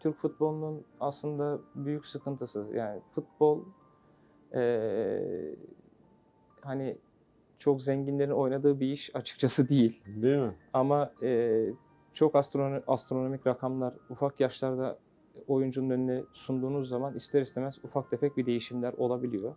[0.00, 2.66] Türk futbolunun aslında büyük sıkıntısı.
[2.74, 3.60] Yani futbol
[4.54, 5.20] e,
[6.62, 6.96] hani
[7.58, 10.02] çok zenginlerin oynadığı bir iş açıkçası değil.
[10.06, 10.52] Değil mi?
[10.72, 11.60] Ama e,
[12.12, 14.98] çok astrono- astronomik rakamlar ufak yaşlarda
[15.48, 19.54] oyuncunun önüne sunduğunuz zaman ister istemez ufak tefek bir değişimler olabiliyor.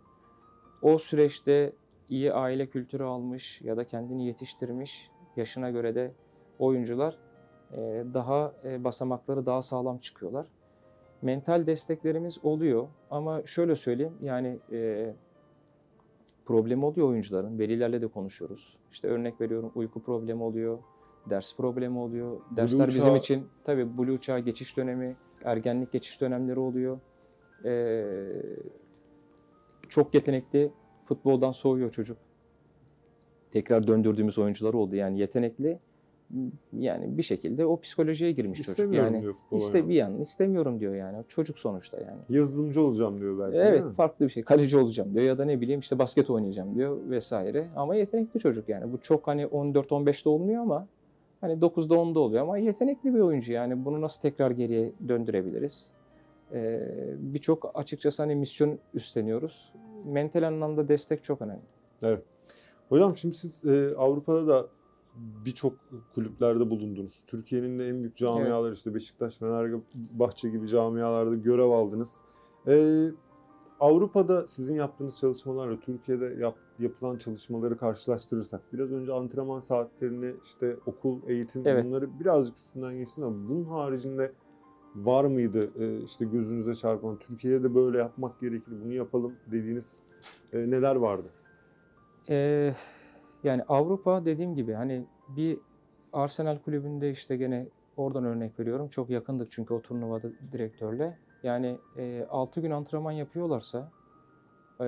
[0.82, 1.74] O süreçte
[2.10, 6.12] iyi aile kültürü almış ya da kendini yetiştirmiş yaşına göre de
[6.60, 7.18] oyuncular
[7.72, 7.78] e,
[8.14, 10.46] daha e, basamakları daha sağlam çıkıyorlar.
[11.22, 15.14] Mental desteklerimiz oluyor ama şöyle söyleyeyim yani e,
[16.46, 17.60] problemi oluyor oyuncuların.
[17.60, 18.78] Velilerle de konuşuyoruz.
[18.92, 20.78] İşte örnek veriyorum uyku problemi oluyor,
[21.30, 22.38] ders problemi oluyor.
[22.56, 27.00] Dersler bizim çağı- için tabii Blue çağ geçiş dönemi, ergenlik geçiş dönemleri oluyor.
[27.66, 28.04] Ee,
[29.90, 30.72] çok yetenekli
[31.06, 32.18] futboldan soğuyor çocuk.
[33.52, 34.96] Tekrar döndürdüğümüz oyuncular oldu.
[34.96, 35.80] Yani yetenekli
[36.74, 38.70] yani bir şekilde o psikolojiye girmiş çocuk.
[38.70, 41.18] İstemiyorum Yani diyor futbol işte bir yandan istemiyorum diyor yani.
[41.28, 42.22] Çocuk sonuçta yani.
[42.30, 44.44] Yazılımcı olacağım diyor belki Evet farklı bir şey.
[44.44, 47.68] Kaleci olacağım diyor ya da ne bileyim işte basket oynayacağım diyor vesaire.
[47.76, 48.92] Ama yetenekli çocuk yani.
[48.92, 50.88] Bu çok hani 14-15'te olmuyor ama
[51.44, 53.86] hani 9'da 10'da oluyor ama yetenekli bir oyuncu yani.
[53.86, 55.94] Bunu nasıl tekrar geriye döndürebiliriz?
[56.54, 56.80] Ee,
[57.18, 59.74] Birçok açıkçası hani misyon üstleniyoruz.
[60.06, 61.62] Mental anlamda destek çok önemli.
[62.90, 64.68] Hocam şimdi siz e, Avrupa'da da
[65.46, 65.74] birçok
[66.16, 67.24] kulüplerde bulundunuz.
[67.28, 72.22] Türkiye'nin de en büyük camiaları işte Beşiktaş, Fenerbahçe gibi camialarda görev aldınız.
[72.68, 73.08] E,
[73.80, 81.30] Avrupa'da sizin yaptığınız çalışmalarla Türkiye'de yap- yapılan çalışmaları karşılaştırırsak biraz önce antrenman saatlerini işte okul,
[81.30, 81.84] eğitim Evet.
[81.84, 84.34] bunları birazcık üstünden geçsin ama bunun haricinde
[84.96, 90.04] var mıydı e, işte gözünüze çarpan Türkiye'de de böyle yapmak gerekir bunu yapalım dediğiniz
[90.54, 91.34] e, neler vardı?
[92.30, 92.74] Ee,
[93.44, 95.62] yani Avrupa dediğim gibi hani bir
[96.12, 98.90] Arsenal kulübünde işte gene oradan örnek veriyorum.
[98.90, 101.20] Çok yakındık çünkü o turnuvada direktörle.
[101.44, 101.82] Yani
[102.30, 103.92] 6 gün antrenman yapıyorlarsa
[104.82, 104.86] e,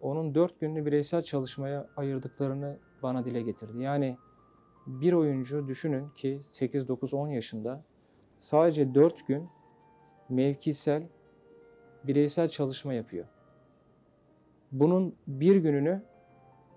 [0.00, 3.82] onun 4 gününü bireysel çalışmaya ayırdıklarını bana dile getirdi.
[3.82, 4.16] Yani
[4.86, 7.82] bir oyuncu düşünün ki 8, 9, 10 yaşında
[8.38, 9.48] sadece 4 gün
[10.28, 11.02] mevkisel
[12.04, 13.26] bireysel çalışma yapıyor.
[14.72, 16.02] Bunun bir gününü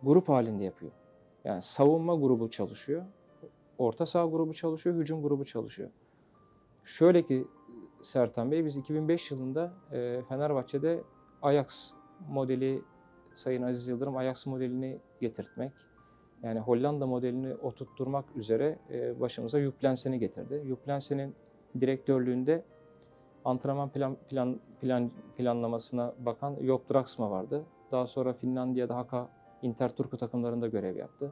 [0.04, 0.92] grup halinde yapıyor.
[1.44, 3.06] Yani savunma grubu çalışıyor,
[3.78, 5.90] orta saha grubu çalışıyor, hücum grubu çalışıyor.
[6.84, 7.48] Şöyle ki
[8.02, 11.04] Sertan Bey biz 2005 yılında e, Fenerbahçe'de
[11.42, 11.94] Ajax
[12.30, 12.82] modeli
[13.34, 15.72] Sayın Aziz Yıldırım Ajax modelini getirtmek
[16.44, 20.64] yani Hollanda modelini oturtturmak üzere e, başımıza Yuplensen'i getirdi.
[20.66, 21.36] Yuplensen'in
[21.82, 22.64] direktörlüğünde
[23.46, 27.64] antrenman plan, plan, plan planlamasına bakan Joop Draxma vardı.
[27.92, 29.30] Daha sonra Finlandiya'da Haka
[29.62, 31.32] Interturku takımlarında görev yaptı.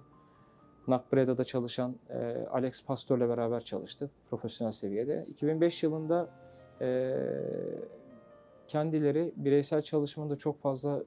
[0.87, 5.25] Nakbreda'da çalışan e, Alex Pastor'la beraber çalıştık profesyonel seviyede.
[5.27, 6.29] 2005 yılında
[6.81, 7.13] e,
[8.67, 11.03] kendileri bireysel çalışmanın da çok fazla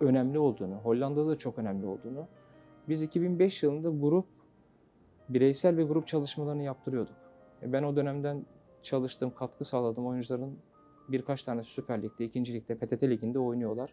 [0.00, 2.26] önemli olduğunu, Hollanda'da da çok önemli olduğunu,
[2.88, 4.26] biz 2005 yılında grup,
[5.28, 7.16] bireysel ve grup çalışmalarını yaptırıyorduk.
[7.62, 8.46] E, ben o dönemden
[8.82, 10.58] çalıştım, katkı sağladım oyuncuların
[11.08, 12.52] birkaç tanesi Süper Lig'de, 2.
[12.52, 13.92] Lig'de, PTT Ligi'nde oynuyorlar.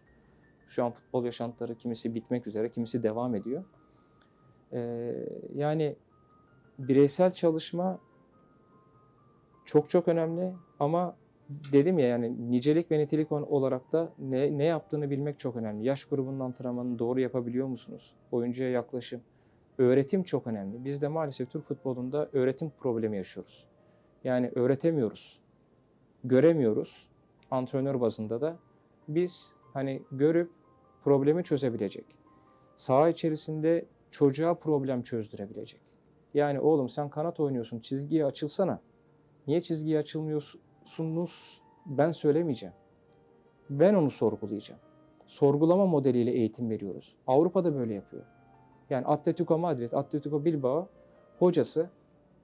[0.68, 3.64] Şu an futbol yaşantıları kimisi bitmek üzere, kimisi devam ediyor.
[4.72, 5.14] Ee,
[5.54, 5.96] yani
[6.78, 7.98] bireysel çalışma
[9.64, 11.16] çok çok önemli ama
[11.72, 15.86] dedim ya yani nicelik ve nitelik olarak da ne, ne yaptığını bilmek çok önemli.
[15.86, 18.14] Yaş grubunun antrenmanını doğru yapabiliyor musunuz?
[18.32, 19.20] Oyuncuya yaklaşım.
[19.78, 20.84] Öğretim çok önemli.
[20.84, 23.66] Biz de maalesef Türk futbolunda öğretim problemi yaşıyoruz.
[24.24, 25.40] Yani öğretemiyoruz.
[26.24, 27.08] Göremiyoruz.
[27.50, 28.56] Antrenör bazında da.
[29.08, 30.50] Biz hani görüp
[31.04, 32.04] problemi çözebilecek.
[32.76, 35.80] Saha içerisinde çocuğa problem çözdürebilecek.
[36.34, 38.80] Yani oğlum sen kanat oynuyorsun çizgiye açılsana.
[39.46, 39.98] Niye çizgiye
[40.82, 42.74] açılmıyorsunuz ben söylemeyeceğim.
[43.70, 44.80] Ben onu sorgulayacağım.
[45.26, 47.16] Sorgulama modeliyle eğitim veriyoruz.
[47.26, 48.24] Avrupa'da böyle yapıyor.
[48.90, 50.88] Yani Atletico Madrid, Atletico Bilbao
[51.38, 51.90] hocası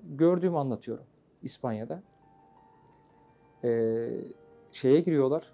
[0.02, 1.04] gördüğümü anlatıyorum
[1.42, 2.02] İspanya'da.
[3.64, 4.08] Ee,
[4.72, 5.52] şeye giriyorlar.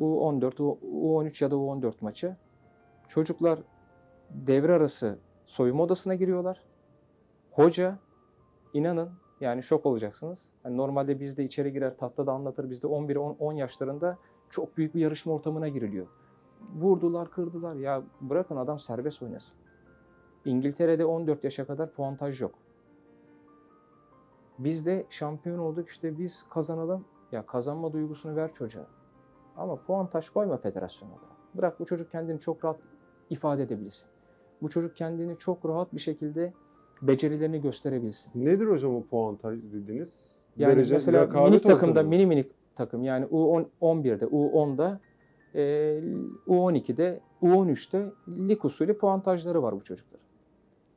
[0.00, 2.36] U14, U13 ya da U14 maçı.
[3.08, 3.58] Çocuklar
[4.30, 6.62] devre arası soyunma odasına giriyorlar.
[7.50, 7.98] Hoca
[8.74, 9.10] inanın
[9.42, 10.48] yani şok olacaksınız.
[10.62, 12.70] Hani normalde bizde içeri girer tahtada anlatır.
[12.70, 14.18] Bizde 11-10 yaşlarında
[14.50, 16.06] çok büyük bir yarışma ortamına giriliyor.
[16.74, 17.74] Vurdular, kırdılar.
[17.74, 19.58] Ya bırakın adam serbest oynasın.
[20.44, 22.54] İngiltere'de 14 yaşa kadar puantaj yok.
[24.58, 27.04] Bizde şampiyon olduk işte biz kazanalım.
[27.32, 28.86] Ya kazanma duygusunu ver çocuğa.
[29.56, 31.36] Ama puantaj koyma federasyon olarak.
[31.54, 32.80] Bırak bu çocuk kendini çok rahat
[33.30, 34.08] ifade edebilsin.
[34.62, 36.52] Bu çocuk kendini çok rahat bir şekilde
[37.02, 38.44] becerilerini gösterebilsin.
[38.44, 40.42] Nedir hocam o puantaj dediniz?
[40.56, 42.08] Yani Derece, mesela minik takımda mı?
[42.08, 45.00] mini minik takım yani U11'de, U10'da,
[45.54, 45.62] e,
[46.46, 48.06] U12'de, U13'te
[48.48, 50.26] lig usulü puantajları var bu çocukların.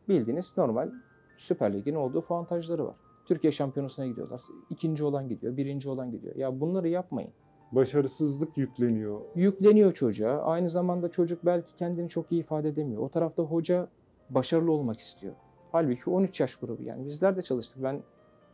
[0.10, 0.89] Bildiğiniz normal
[1.38, 2.96] Süper Lig'in olduğu puantajları var.
[3.26, 4.41] Türkiye şampiyonasına gidiyorlar.
[4.70, 6.36] İkinci olan gidiyor, birinci olan gidiyor.
[6.36, 7.32] Ya bunları yapmayın.
[7.72, 9.22] Başarısızlık yükleniyor.
[9.36, 10.41] Yükleniyor çocuğa.
[10.41, 13.02] Aynı zamanda çocuk belki kendini çok iyi ifade edemiyor.
[13.02, 13.88] O tarafta hoca
[14.30, 15.34] başarılı olmak istiyor.
[15.76, 17.06] Halbuki 13 yaş grubu yani.
[17.06, 17.84] Bizler de çalıştık.
[17.84, 18.02] Ben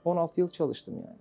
[0.06, 1.18] 16 yıl çalıştım yani.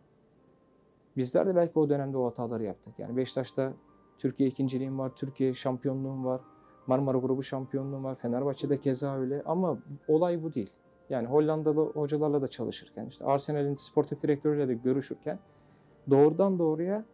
[1.17, 2.95] Bizler de belki o dönemde o hataları yaptık.
[2.99, 3.73] Yani Beşiktaş'ta
[4.19, 6.41] Türkiye ikinciliğim var, Türkiye şampiyonluğum var,
[6.87, 9.43] Marmara grubu şampiyonluğum var, Fenerbahçe'de keza öyle.
[9.47, 10.71] Ama olay bu değil.
[11.11, 15.39] Yani Hollandalı hocalarla da çalışırken, işte Arsenal'in sportif direktörüyle de görüşürken
[16.11, 17.05] doğrudan doğruya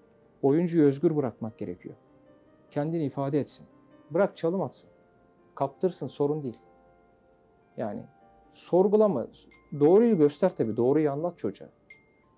[0.42, 1.94] oyuncuyu özgür bırakmak gerekiyor.
[2.70, 3.66] Kendini ifade etsin.
[4.10, 4.90] Bırak çalım atsın.
[5.54, 6.58] Kaptırsın sorun değil.
[7.76, 8.02] Yani
[8.56, 9.26] sorgulama.
[9.80, 10.76] Doğruyu göster tabii.
[10.76, 11.68] Doğruyu anlat çocuğa.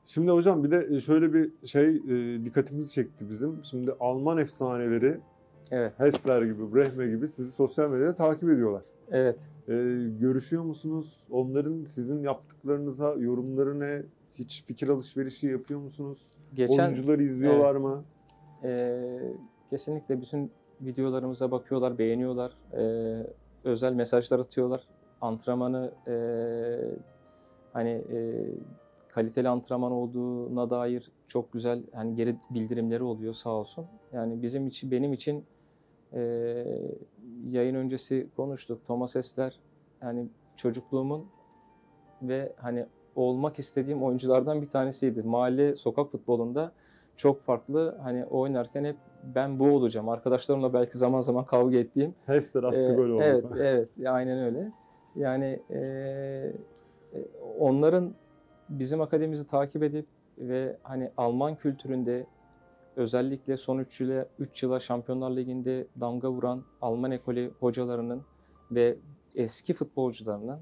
[0.04, 3.64] Şimdi hocam bir de şöyle bir şey e, dikkatimizi çekti bizim.
[3.64, 5.20] Şimdi Alman efsaneleri
[5.70, 5.92] Evet.
[5.98, 8.82] Hessler gibi, Brehme gibi sizi sosyal medyada takip ediyorlar.
[9.10, 9.38] Evet.
[9.68, 9.72] E,
[10.20, 11.28] görüşüyor musunuz?
[11.30, 14.02] Onların sizin yaptıklarınıza yorumları ne?
[14.32, 16.36] Hiç fikir alışverişi yapıyor musunuz?
[16.54, 18.04] Geçen Oyuncuları izliyorlar mı?
[18.64, 19.18] Ee,
[19.70, 20.50] kesinlikle bütün
[20.80, 22.52] videolarımıza bakıyorlar, beğeniyorlar.
[22.72, 23.26] Ee,
[23.64, 24.88] özel mesajlar atıyorlar.
[25.20, 26.14] Antrenmanı e,
[27.72, 28.18] hani e,
[29.08, 33.90] kaliteli antrenman olduğuna dair çok güzel hani geri bildirimleri oluyor sağ olsun.
[34.12, 35.48] Yani bizim için benim için
[36.14, 36.20] e,
[37.44, 38.84] yayın öncesi konuştuk.
[38.86, 39.60] Thomas Esler
[40.02, 41.30] yani çocukluğumun
[42.22, 45.22] ve hani olmak istediğim oyunculardan bir tanesiydi.
[45.22, 46.72] Mahalle sokak futbolunda
[47.16, 50.08] çok farklı hani oynarken hep ben bu olacağım.
[50.08, 52.14] Arkadaşlarımla belki zaman zaman kavga ettiğim.
[52.26, 53.22] Hessler attı Ee, gol oldu.
[53.22, 54.08] Evet, evet.
[54.08, 54.72] Aynen öyle.
[55.18, 56.52] Yani e,
[57.58, 58.14] onların
[58.68, 60.06] bizim akademimizi takip edip
[60.38, 62.26] ve hani Alman kültüründe
[62.96, 68.22] özellikle son 3 yıla, 3 yıla Şampiyonlar Ligi'nde damga vuran Alman ekolü hocalarının
[68.70, 68.96] ve
[69.34, 70.60] eski futbolcularının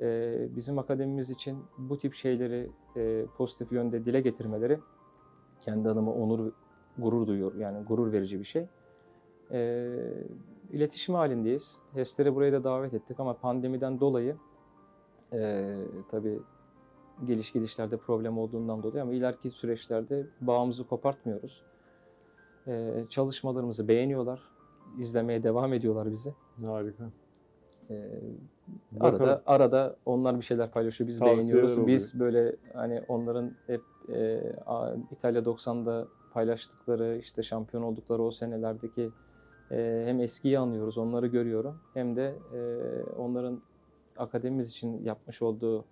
[0.00, 4.78] e, bizim akademimiz için bu tip şeyleri e, pozitif yönde dile getirmeleri
[5.60, 6.52] kendi adıma onur,
[6.98, 7.54] gurur duyuyor.
[7.54, 8.66] Yani gurur verici bir şey.
[9.52, 9.88] E,
[10.72, 11.82] iletişim halindeyiz.
[11.94, 14.36] HES'leri buraya da davet ettik ama pandemiden dolayı
[15.32, 15.74] e,
[16.10, 16.40] tabii
[17.24, 21.62] geliş gidişlerde problem olduğundan dolayı ama ileriki süreçlerde bağımızı kopartmıyoruz.
[22.66, 24.40] E, çalışmalarımızı beğeniyorlar.
[24.98, 26.34] izlemeye devam ediyorlar bizi.
[26.66, 27.04] Harika.
[27.90, 28.08] E,
[28.92, 29.14] Bakalım.
[29.22, 31.72] arada arada onlar bir şeyler paylaşıyor, biz Tavsiyeler beğeniyoruz.
[31.72, 31.86] oluyor.
[31.86, 34.42] Biz böyle hani onların hep e,
[35.10, 39.10] İtalya 90'da paylaştıkları işte şampiyon oldukları o senelerdeki
[39.76, 41.74] hem eskiyi anıyoruz, onları görüyorum.
[41.94, 42.60] Hem de e,
[43.12, 43.60] onların
[44.16, 45.84] akademimiz için yapmış olduğu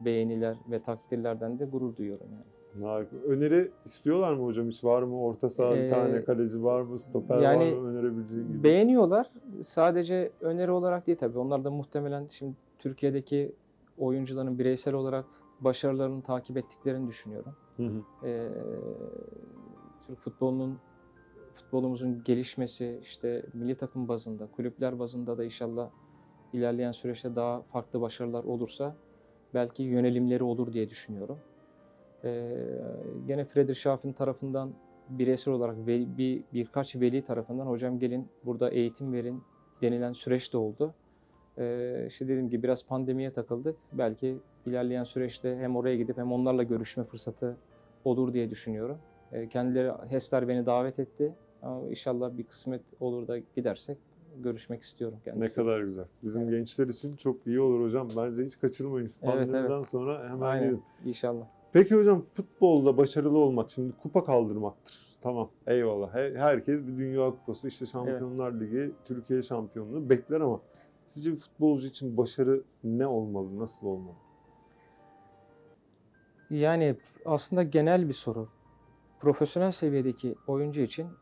[0.00, 2.84] beğeniler ve takdirlerden de gurur duyuyorum yani.
[2.84, 3.16] Harika.
[3.16, 4.68] Öneri istiyorlar mı hocam?
[4.68, 5.22] Hiç var mı?
[5.22, 6.98] Orta saha bir Ee, tane kaleci var mı?
[6.98, 8.64] Stoper yani var mı önerebileceğin gibi?
[8.64, 9.30] Beğeniyorlar.
[9.62, 11.38] Sadece öneri olarak değil tabii.
[11.38, 13.52] Onlar da muhtemelen şimdi Türkiye'deki
[13.98, 15.24] oyuncuların bireysel olarak
[15.60, 17.52] başarılarını takip ettiklerini düşünüyorum.
[17.76, 18.26] Hı hı.
[18.26, 18.48] Ee,
[20.06, 20.78] Türk futbolunun
[21.54, 25.92] futbolumuzun gelişmesi işte milli takım bazında, kulüpler bazında da inşallah
[26.52, 28.98] ilerleyen süreçte daha farklı başarılar olursa
[29.54, 31.44] belki yönelimleri olur diye düşünüyorum.
[32.24, 32.56] Ee,
[33.26, 34.76] gene Friedrich Schaff'in tarafından
[35.08, 39.46] bireysel olarak veli- bir birkaç veli tarafından hocam gelin burada eğitim verin
[39.82, 40.96] denilen süreç de oldu.
[41.58, 43.80] Ee, işte dediğim gibi biraz pandemiye takıldık.
[43.92, 47.60] Belki ilerleyen süreçte hem oraya gidip hem onlarla görüşme fırsatı
[48.04, 49.04] olur diye düşünüyorum.
[49.32, 51.34] Ee, kendileri HES'ler beni davet etti.
[51.62, 53.98] Ama inşallah bir kısmet olur da gidersek
[54.42, 55.54] görüşmek istiyorum Ne kendisi.
[55.54, 56.06] kadar güzel.
[56.22, 56.52] Bizim Evet.
[56.52, 58.08] gençler için çok iyi olur hocam.
[58.16, 59.10] Bence hiç kaçırmayın.
[59.22, 59.86] Evet, Pandemiden evet.
[59.86, 60.70] sonra hemen Aynen.
[60.70, 60.82] gidin.
[61.04, 61.46] İnşallah.
[61.72, 65.10] Peki hocam futbolda başarılı olmak şimdi kupa kaldırmaktır.
[65.20, 66.14] Tamam eyvallah.
[66.14, 70.60] Her- herkes bir dünya kupası işte Şampiyonlar Ligi, Türkiye şampiyonluğu bekler ama
[71.06, 74.14] sizce bir futbolcu için başarı ne olmalı, nasıl olmalı?
[76.50, 78.48] Yani aslında genel bir soru.
[79.20, 81.18] Profesyonel seviyedeki oyuncu için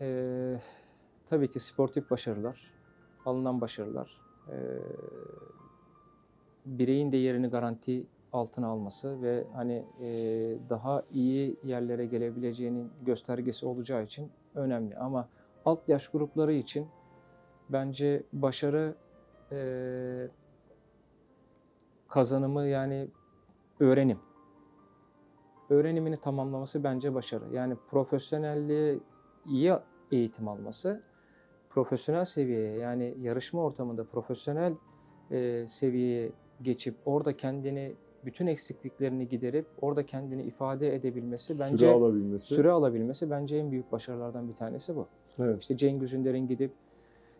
[0.00, 0.62] eee,
[1.26, 2.74] tabii ki sportif başarılar,
[3.24, 4.52] alınan başarılar, eee,
[6.66, 14.04] bireyin de yerini garanti altına alması ve hani eee, daha iyi yerlere gelebileceğinin göstergesi olacağı
[14.04, 14.96] için önemli.
[14.96, 15.30] Ama
[15.64, 16.94] alt yaş grupları için
[17.70, 18.98] bence başarı
[19.52, 20.30] eee,
[22.08, 23.10] kazanımı yani
[23.80, 24.22] öğrenim
[25.72, 27.44] öğrenimini tamamlaması bence başarı.
[27.52, 28.98] Yani profesyonelliğe
[29.46, 29.72] iyi
[30.12, 31.02] eğitim alması
[31.70, 34.74] profesyonel seviyeye yani yarışma ortamında profesyonel
[35.30, 36.32] e, seviyeye
[36.62, 42.54] geçip orada kendini bütün eksikliklerini giderip orada kendini ifade edebilmesi bence Süre alabilmesi.
[42.54, 45.06] süre alabilmesi bence en büyük başarılardan bir tanesi bu.
[45.38, 45.60] Evet.
[45.60, 46.72] İşte Cengiz Ünder'in gidip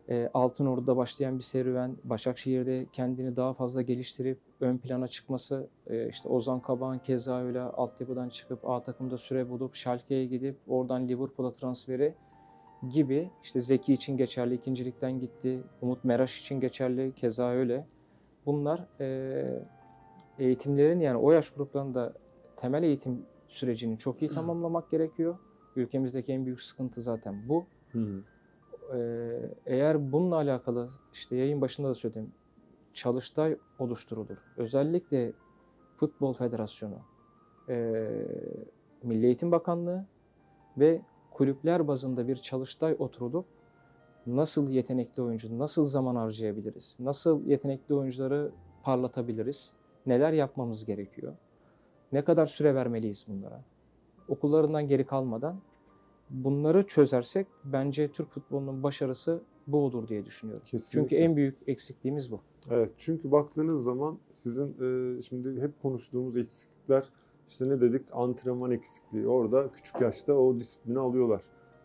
[0.08, 6.28] e, Altınordu'da başlayan bir serüven, Başakşehir'de kendini daha fazla geliştirip ön plana çıkması, e, işte
[6.28, 12.14] Ozan Kabak'ın keza öyle altyapıdan çıkıp A takımda süre bulup Schalke'ye gidip oradan Liverpool'a transferi
[12.88, 17.86] gibi işte Zeki için geçerli, ikincilikten gitti, Umut Meraş için geçerli, keza öyle.
[18.46, 19.66] Bunlar e,
[20.38, 22.14] eğitimlerin yani o yaş gruplarında
[22.56, 25.38] temel eğitim sürecini çok iyi tamamlamak gerekiyor.
[25.76, 27.66] Ülkemizdeki en büyük sıkıntı zaten bu.
[27.92, 28.24] Hı hı.
[29.66, 32.32] Eğer bununla alakalı işte yayın başında da söyledim
[32.94, 34.38] çalıştay oluşturulur.
[34.56, 35.32] Özellikle
[35.96, 36.98] Futbol Federasyonu,
[37.68, 38.08] e,
[39.02, 40.06] Milli Eğitim Bakanlığı
[40.78, 41.00] ve
[41.30, 43.46] kulüpler bazında bir çalıştay oturulup
[44.26, 48.52] nasıl yetenekli oyuncu, nasıl zaman harcayabiliriz, nasıl yetenekli oyuncuları
[48.82, 49.74] parlatabiliriz,
[50.06, 51.32] neler yapmamız gerekiyor,
[52.12, 53.62] ne kadar süre vermeliyiz bunlara,
[54.28, 55.60] okullarından geri kalmadan
[56.32, 60.64] bunları çözersek bence Türk futbolunun başarısı bu olur diye düşünüyorum.
[60.66, 61.00] Kesinlikle.
[61.00, 62.40] Çünkü en büyük eksikliğimiz bu.
[62.70, 67.04] Evet çünkü baktığınız zaman sizin e, şimdi hep konuştuğumuz eksiklikler
[67.48, 71.44] işte ne dedik antrenman eksikliği orada küçük yaşta o disiplini alıyorlar.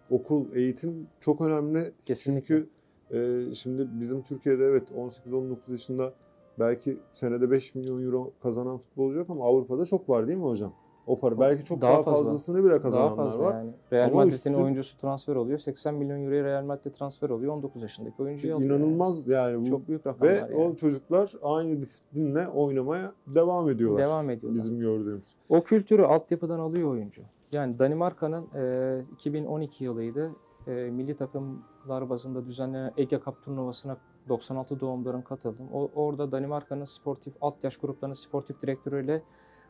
[0.09, 2.47] Okul eğitim çok önemli Kesinlikle.
[2.47, 2.69] çünkü
[3.11, 6.13] e, şimdi bizim Türkiye'de evet 18-19 yaşında
[6.59, 10.73] belki senede 5 milyon euro kazanan futbolcu yok ama Avrupa'da çok var değil mi hocam?
[11.07, 12.23] O para belki çok daha, Daha fazla.
[12.23, 13.53] fazlasını bile Daha kazananlar fazla var.
[13.53, 13.71] yani.
[13.93, 15.59] Real Ama Madrid'in üstün- oyuncusu transfer oluyor.
[15.59, 17.53] 80 milyon euroya Real Madrid transfer oluyor.
[17.53, 18.71] 19 yaşındaki oyuncuyu alıyor.
[18.71, 18.81] yani.
[18.83, 20.55] İnanılmaz yani bu Çok büyük rakamlar ve yani.
[20.55, 24.05] o çocuklar aynı disiplinle oynamaya devam ediyorlar.
[24.05, 24.55] Devam ediyorlar.
[24.61, 25.33] Bizim gördüğümüz.
[25.49, 27.21] O kültürü altyapıdan alıyor oyuncu.
[27.51, 30.31] Yani Danimarka'nın e, 2012 yılıydı.
[30.67, 33.97] E, milli takımlar bazında düzenlenen Ege Cup turnuvasına
[34.29, 35.65] 96 doğumluların katıldım.
[35.73, 39.21] O, orada Danimarka'nın sportif alt yaş gruplarının sportif direktörüyle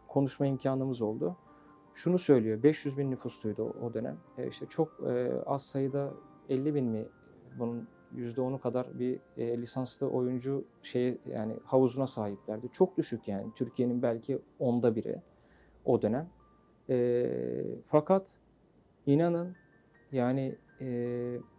[0.08, 1.36] konuşma imkanımız oldu.
[1.94, 4.18] Şunu söylüyor, 500 bin nüfusluydu o, dönem.
[4.38, 6.14] E, işte çok e, az sayıda
[6.50, 7.06] 50 bin mi
[7.60, 12.70] bunun %10'u kadar bir e, lisanslı oyuncu şey yani havuzuna sahiplerdi.
[12.72, 15.22] Çok düşük yani Türkiye'nin belki onda biri
[15.86, 16.30] o dönem.
[16.90, 17.30] E,
[17.88, 18.28] fakat
[19.06, 19.56] inanın
[20.12, 20.88] yani e,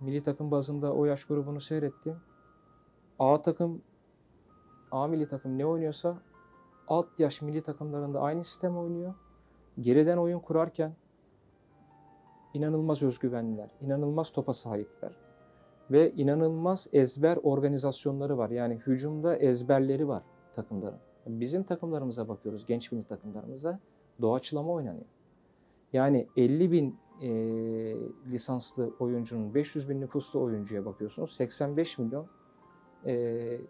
[0.00, 2.16] milli takım bazında o yaş grubunu seyrettim.
[3.18, 3.82] A takım,
[4.90, 6.18] A milli takım ne oynuyorsa
[6.88, 9.14] alt yaş milli takımlarında aynı sistem oynuyor.
[9.80, 10.92] Geriden oyun kurarken
[12.54, 15.12] inanılmaz özgüvenliler, inanılmaz topa sahipler
[15.90, 18.50] ve inanılmaz ezber organizasyonları var.
[18.50, 20.22] Yani hücumda ezberleri var
[20.54, 20.98] takımların.
[21.26, 23.78] Bizim takımlarımıza bakıyoruz, genç milli takımlarımıza
[24.20, 25.06] doğaçlama oynanıyor.
[25.92, 27.30] Yani 50 bin e,
[28.30, 31.32] lisanslı oyuncunun 500 bin nüfuslu oyuncuya bakıyorsunuz.
[31.32, 32.26] 85 milyon
[33.06, 33.60] e,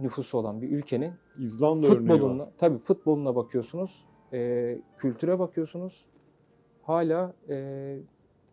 [0.00, 6.06] nüfusu olan bir ülkenin İzlanda örneği futboluna, tabii futboluna bakıyorsunuz, e, kültüre bakıyorsunuz.
[6.82, 7.56] Hala e,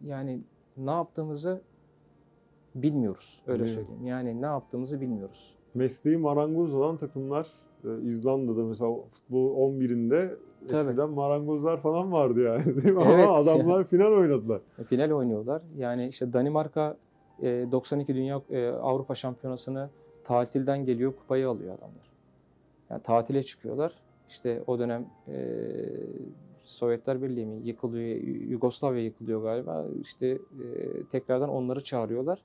[0.01, 0.41] yani
[0.77, 1.61] ne yaptığımızı
[2.75, 3.41] bilmiyoruz.
[3.47, 3.69] Öyle mi?
[3.69, 4.05] söyleyeyim.
[4.05, 5.55] Yani ne yaptığımızı bilmiyoruz.
[5.73, 7.47] Mesleği marangoz olan takımlar
[7.83, 10.29] e, İzlanda'da mesela futbol 11'inde
[10.67, 10.79] Tabii.
[10.79, 13.03] eskiden marangozlar falan vardı yani değil mi?
[13.07, 13.25] Evet.
[13.27, 14.61] Ama adamlar final oynadılar.
[14.79, 15.61] E, Final oynuyorlar.
[15.77, 16.97] Yani işte Danimarka
[17.41, 19.89] e, 92 Dünya e, Avrupa Şampiyonası'nı
[20.25, 22.11] tatilden geliyor, kupayı alıyor adamlar.
[22.89, 23.93] Yani tatile çıkıyorlar.
[24.29, 25.37] İşte o dönem e,
[26.63, 29.85] Sovyetler Birliği mi yıkılıyor, Yugoslavya yıkılıyor galiba.
[30.01, 32.43] İşte e, tekrardan onları çağırıyorlar.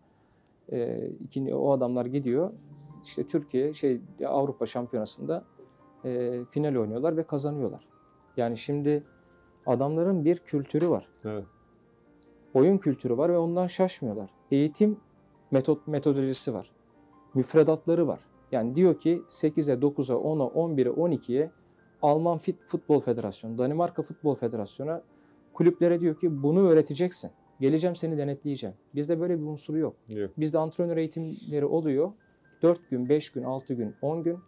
[0.72, 2.52] E, ikinci, o adamlar gidiyor.
[3.04, 5.44] İşte Türkiye şey Avrupa Şampiyonası'nda
[6.04, 7.88] e, final oynuyorlar ve kazanıyorlar.
[8.36, 9.02] Yani şimdi
[9.66, 11.44] adamların bir kültürü var Evet.
[12.54, 14.30] oyun kültürü var ve ondan şaşmıyorlar.
[14.50, 14.98] Eğitim
[15.50, 16.70] metot metodolojisi var.
[17.34, 18.20] Müfredatları var.
[18.52, 21.50] Yani diyor ki 8'e, 9'a, 10'a, 11'e, 12'ye
[22.02, 25.00] Alman Fit Futbol Federasyonu, Danimarka Futbol Federasyonu
[25.52, 27.30] kulüplere diyor ki bunu öğreteceksin.
[27.60, 28.76] Geleceğim seni denetleyeceğim.
[28.94, 29.96] Bizde böyle bir unsuru yok.
[30.08, 30.30] Yok.
[30.38, 32.12] Bizde antrenör eğitimleri oluyor.
[32.62, 34.38] 4 gün, 5 gün, 6 gün, 10 gün.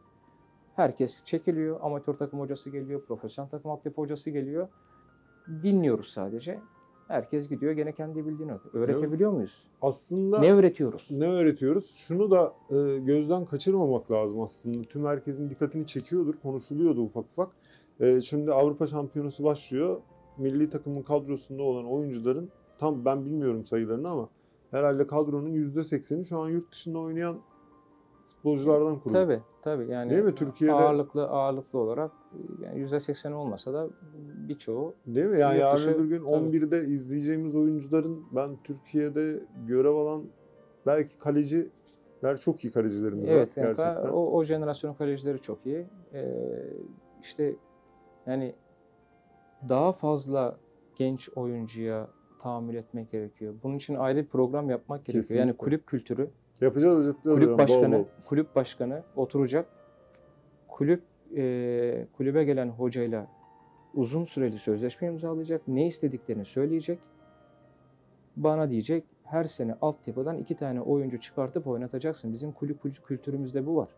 [0.77, 1.81] Herkes çekiliyor.
[1.83, 4.69] Amatör takım hocası geliyor, profesyonel takım altyapı hocası geliyor.
[5.63, 6.61] Dinliyoruz sadece.
[7.09, 8.75] Herkes gidiyor gene kendi bildiğini öğretiyor.
[8.89, 9.65] Öğretebiliyor muyuz?
[9.83, 11.09] Aslında Ne öğretiyoruz?
[11.11, 11.91] ne öğretiyoruz?
[11.97, 14.83] Şunu da e, gözden kaçırmamak lazım aslında.
[14.89, 17.49] Tüm herkesin dikkatini çekiyordur, konuşuluyordu ufak ufak.
[18.01, 20.01] E, şimdi Avrupa Şampiyonası başlıyor.
[20.39, 24.29] Milli takımın kadrosunda olan oyuncuların tam ben bilmiyorum sayılarını ama
[24.71, 27.39] herhalde kadronun %80'i şu an yurt dışında oynayan
[28.43, 29.13] futbolculardan kurulu.
[29.15, 30.35] Tabii tabii yani Değil mi?
[30.35, 32.13] Türkiye'de- ağırlıklı ağırlıklı olarak
[32.59, 33.89] yani %80 olmasa da
[34.49, 35.39] birçoğu Değil mi?
[35.39, 36.29] Yani yarın öbür gün tabii.
[36.29, 40.25] 11'de izleyeceğimiz oyuncuların ben Türkiye'de görev alan
[40.87, 44.13] belki kaleciler çok iyi kalecilerimiz evet var yani gerçekten.
[44.13, 45.87] o, o jenerasyonun kalecileri çok iyi.
[46.15, 46.29] Ee,
[47.21, 47.57] işte
[48.27, 48.55] yani
[49.69, 50.59] daha fazla
[50.95, 53.55] genç oyuncuya tahammül etmek gerekiyor.
[53.63, 55.39] Bunun için ayrı bir program yapmak gerekiyor.
[55.41, 55.57] Yani Kesinlikle.
[55.57, 56.31] kulüp kültürü,
[56.63, 57.37] Yapacağız yapacağız.
[57.37, 58.05] kulüp hocam, bol başkanı, bol.
[58.29, 59.67] kulüp başkanı oturacak.
[60.69, 61.03] Kulüp
[61.37, 63.27] e, kulübe gelen hocayla
[63.95, 65.69] uzun süreli sözleşme imzalayacak.
[65.69, 66.99] Ne istediklerini söyleyecek.
[68.37, 72.33] Bana diyecek her sene altyapıdan iki tane oyuncu çıkartıp oynatacaksın.
[72.33, 73.89] Bizim kulüp kul- kültürümüzde bu var.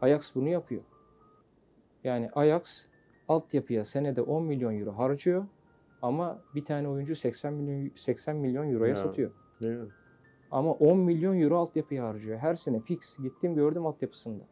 [0.00, 0.82] Ajax bunu yapıyor.
[2.04, 2.86] Yani Ajax
[3.28, 5.44] altyapıya senede 10 milyon euro harcıyor
[6.02, 8.96] ama bir tane oyuncu 80 milyon 80 milyon euroya Ya.
[8.96, 9.30] satıyor.
[9.60, 9.88] Mi?
[10.50, 12.38] Ama 10 milyon euro altyapıya harcıyor.
[12.38, 13.18] Her sene fix.
[13.18, 14.44] Gittim gördüm altyapısında.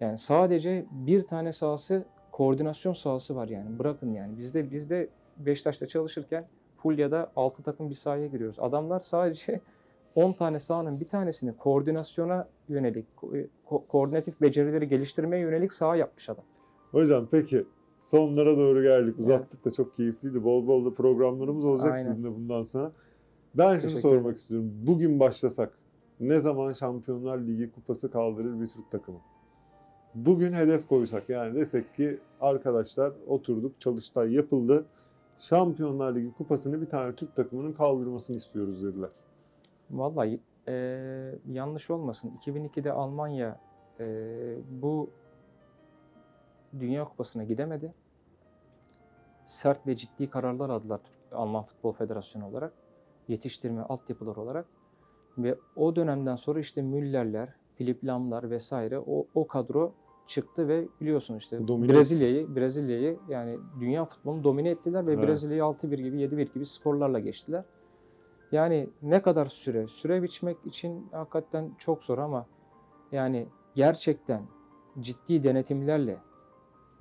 [0.00, 3.78] Yani sadece bir tane sahası koordinasyon sahası var yani.
[3.78, 4.38] Bırakın yani.
[4.38, 5.08] Bizde bizde
[5.38, 6.46] Beşiktaş'ta çalışırken
[6.76, 8.58] Fulya'da 6 takım bir sahaya giriyoruz.
[8.60, 9.60] Adamlar sadece
[10.16, 16.30] 10 tane sahanın bir tanesini koordinasyona yönelik, ko- ko- koordinatif becerileri geliştirmeye yönelik saha yapmış
[16.30, 16.44] adam.
[16.90, 17.64] Hocam peki
[17.98, 19.18] sonlara doğru geldik.
[19.18, 20.44] Uzattık da çok keyifliydi.
[20.44, 22.04] Bol bol da programlarımız olacak Aynen.
[22.04, 22.92] sizinle bundan sonra.
[23.58, 24.72] Ben şunu sormak istiyorum.
[24.86, 25.78] Bugün başlasak
[26.20, 29.18] ne zaman Şampiyonlar Ligi kupası kaldırır bir Türk takımı?
[30.14, 34.86] Bugün hedef koysak yani desek ki arkadaşlar oturduk çalıştay yapıldı.
[35.38, 39.10] Şampiyonlar Ligi kupasını bir tane Türk takımının kaldırmasını istiyoruz dediler.
[39.90, 42.32] Vallahi eee, yanlış olmasın.
[42.46, 43.58] 2002'de Almanya
[44.00, 45.10] eee, bu
[46.80, 47.94] Dünya Kupası'na gidemedi.
[49.44, 51.00] Sert ve ciddi kararlar aldılar
[51.32, 52.72] Alman Futbol Federasyonu olarak.
[53.28, 54.66] Yetiştirme altyapılar olarak.
[55.38, 59.92] Ve o dönemden sonra işte Müller'ler, Filip Lam'lar vesaire o, o kadro
[60.26, 65.28] çıktı ve biliyorsun işte Domine Brezilya'yı Brezilya'yı yani dünya futbolunu domine ettiler ve Evet.
[65.28, 67.64] Brezilya'yı 6-1 gibi 7-1 gibi skorlarla geçtiler.
[68.52, 69.88] Yani ne kadar süre?
[69.88, 72.46] Süre biçmek için hakikaten çok zor ama
[73.12, 74.42] yani gerçekten
[75.00, 76.18] ciddi denetimlerle,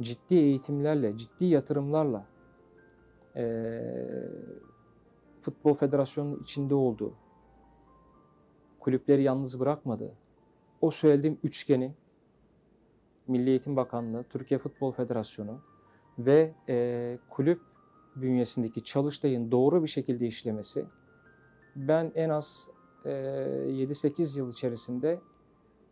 [0.02, 2.26] ciddi eğitimlerle, ciddi yatırımlarla
[3.36, 4.30] eee,
[5.46, 7.14] Futbol Federasyonu'nun içinde olduğu,
[8.80, 10.18] kulüpleri yalnız bırakmadı.
[10.82, 11.96] O söylediğim üçgeni
[13.28, 15.62] Milli Eğitim Bakanlığı, Türkiye Futbol Federasyonu
[16.20, 17.62] ve eee, kulüp
[18.16, 20.90] bünyesindeki çalıştayın doğru bir şekilde işlemesi
[21.76, 22.68] ben en az
[23.06, 23.12] eee,
[23.68, 25.22] 7-8 yıl içerisinde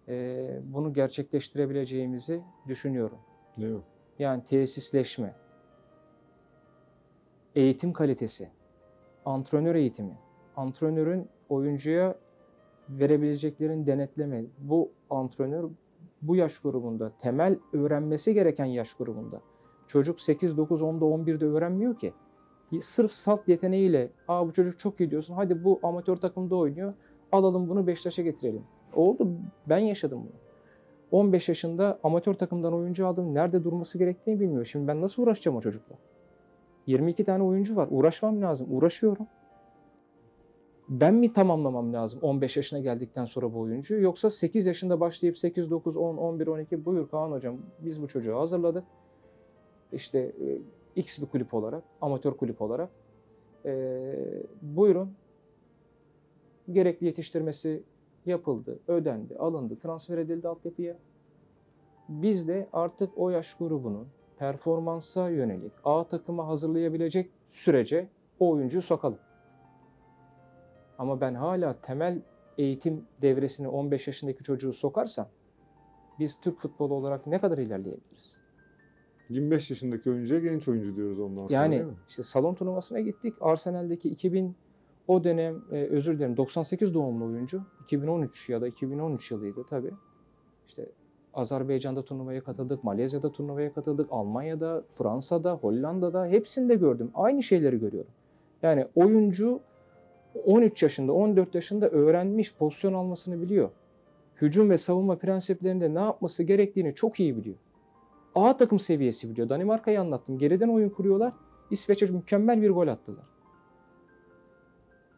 [0.08, 3.20] eee, bunu gerçekleştirebileceğimizi düşünüyorum.
[3.58, 3.82] Değil mi?
[4.20, 5.36] Yani tesisleşme,
[7.56, 8.50] eğitim kalitesi,
[9.26, 10.18] antrenör eğitimi,
[10.56, 12.16] antrenörün oyuncuya
[12.90, 14.44] verebileceklerin denetleme.
[14.60, 15.70] Bu antrenör
[16.22, 19.42] bu yaş grubunda, temel öğrenmesi gereken yaş grubunda.
[19.88, 22.14] Çocuk 8, 9, 10'da, 11'de öğrenmiyor ki.
[22.82, 26.94] Sırf salt yeteneğiyle, aa bu çocuk çok iyi diyorsun, hadi bu amatör takımda oynuyor,
[27.32, 28.64] alalım bunu Beşiktaş'a getirelim.
[28.96, 29.28] Oldu,
[29.70, 30.44] ben yaşadım bunu.
[31.12, 33.34] 15 yaşında amatör takımdan oyuncu aldım.
[33.34, 34.66] Nerede durması gerektiğini bilmiyor.
[34.66, 35.96] Şimdi ben nasıl uğraşacağım o çocukla?
[36.88, 37.88] 22 tane oyuncu var.
[37.92, 38.68] Uğraşmam lazım.
[38.70, 39.28] Uğraşıyorum.
[40.90, 44.02] Ben mi tamamlamam lazım 15 yaşına geldikten sonra bu oyuncuyu?
[44.02, 48.36] Yoksa 8 yaşında başlayıp 8, 9, 10, 11, 12 buyur Kaan Hocam biz bu çocuğu
[48.36, 48.84] hazırladık.
[49.92, 50.58] İşte e,
[50.96, 52.90] X bir kulüp olarak, amatör kulüp olarak.
[53.66, 54.14] E,
[54.62, 55.14] buyurun.
[56.72, 57.84] Gerekli yetiştirmesi
[58.26, 60.98] yapıldı, ödendi, alındı, transfer edildi altyapıya.
[62.10, 64.06] Biz de artık o yaş grubunu
[64.40, 68.08] performansa yönelik A takıma hazırlayabilecek sürece
[68.40, 69.20] o oyuncuyu sokalım.
[70.98, 72.22] Ama ben hala temel
[72.58, 75.28] eğitim devresini 15 yaşındaki çocuğu sokarsam
[76.20, 78.40] biz Türk futbolu olarak ne kadar ilerleyebiliriz?
[79.30, 81.94] 25 yaşındaki oyuncuya genç oyuncu diyoruz ondan sonra Yani değil mi?
[82.08, 83.34] işte salon turnuvasına gittik.
[83.42, 84.56] Arsenal'deki 2000
[85.08, 87.62] o dönem e, özür dilerim 98 doğumlu oyuncu.
[87.84, 89.94] 2013 ya da 2013 yılıydı tabii.
[90.68, 90.90] İşte
[91.34, 97.12] Azerbaycan'da turnuvaya katıldık, Malezya'da turnuvaya katıldık, Almanya'da, Fransa'da, Hollanda'da hepsinde gördüm.
[97.16, 98.12] Aynı şeyleri görüyorum.
[98.64, 99.60] Yani oyuncu
[100.46, 103.70] 13 yaşında, 14 yaşında öğrenmiş, pozisyon almasını biliyor.
[104.42, 107.56] Hücum ve savunma prensiplerinde ne yapması gerektiğini çok iyi biliyor.
[108.36, 109.50] A takım seviyesi biliyor.
[109.50, 110.38] Danimarka'yı anlattım.
[110.38, 111.34] Geriden oyun kuruyorlar.
[111.72, 113.26] İsveç'e mükemmel bir gol attılar.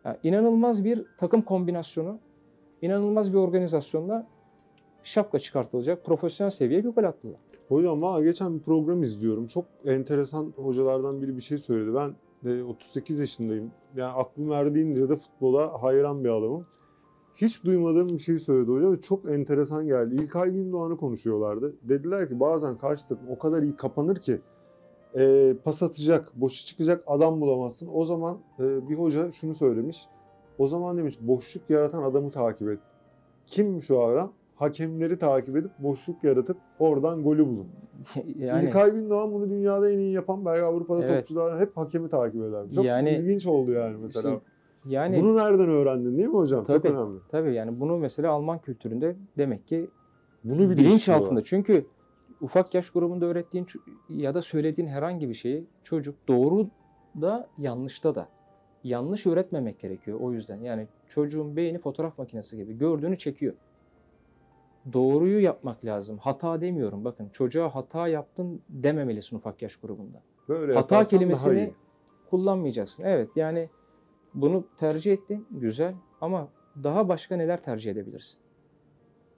[0.06, 2.20] Yani inanılmaz bir takım kombinasyonu,
[2.82, 4.28] inanılmaz bir organizasyonla
[5.06, 7.40] şapka çıkartılacak profesyonel seviyeye bir gol attılar.
[7.68, 9.48] Hocam valla geçen bir program izliyorum.
[9.48, 11.96] Çok enteresan hocalardan biri bir şey söyledi.
[11.96, 13.72] Ben de 38 yaşındayım.
[13.96, 16.66] Yani aklım erdiğince de futbola hayran bir adamım.
[17.36, 20.16] hiç duymadığım bir şey söyledi hoca ve çok enteresan geldi.
[20.16, 21.76] İlkay Gündoğan'ı konuşuyorlardı.
[21.84, 24.42] Dediler ki bazen karşı takım o kadar iyi kapanır ki
[25.18, 27.90] e, pas atacak, boşu çıkacak adam bulamazsın.
[27.94, 30.08] O zaman e, bir hoca şunu söylemiş.
[30.58, 32.80] O zaman demiş boşluk yaratan adamı takip et.
[33.48, 34.34] Kimmiş o adam?
[34.56, 37.68] Hakemleri takip edip boşluk yaratıp oradan golü bulun.
[38.36, 41.16] yani İlkay Gündoğan bunu dünyada en iyi yapan belki Avrupa'da Evet.
[41.18, 42.66] topçular hep hakemi takip eder.
[42.76, 44.30] Çok Yani- ilginç oldu yani mesela.
[44.30, 44.40] Şey,
[44.86, 46.64] yani Bunu nereden öğrendin değil mi hocam?
[46.64, 46.88] Tabii.
[46.88, 47.20] Çok önemli.
[47.32, 49.90] tabii yani bunu mesela Alman kültüründe demek ki
[50.44, 51.44] Bunu bilinç altında.
[51.44, 51.86] Çünkü
[52.42, 53.68] ufak yaş grubunda öğrettiğin
[54.10, 56.68] ya da söylediğin herhangi bir şeyi çocuk doğru
[57.22, 58.28] da yanlışta da
[58.84, 60.62] yanlış öğretmemek gerekiyor o yüzden.
[60.62, 63.54] Yani çocuğun beyni fotoğraf makinesi gibi gördüğünü çekiyor.
[64.94, 66.18] Doğruyu yapmak lazım.
[66.18, 67.06] Hata demiyorum.
[67.06, 70.22] Bakın çocuğa hata yaptın dememelisin ufak yaş grubunda.
[70.50, 71.74] Böyle hata kelimesini
[72.30, 73.04] kullanmayacaksın.
[73.04, 73.70] Evet yani
[74.34, 76.48] bunu tercih ettin güzel ama
[76.84, 78.40] daha başka neler tercih edebilirsin?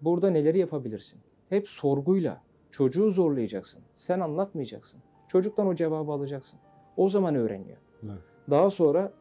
[0.01, 1.21] Burada neleri yapabilirsin?
[1.49, 2.41] Hep sorguyla
[2.71, 3.81] çocuğu zorlayacaksın.
[3.95, 5.01] Sen anlatmayacaksın.
[5.27, 6.59] Çocuktan o cevabı alacaksın.
[6.97, 7.77] O zaman öğreniyor.
[8.03, 8.13] Evet.
[8.49, 9.13] Daha sonra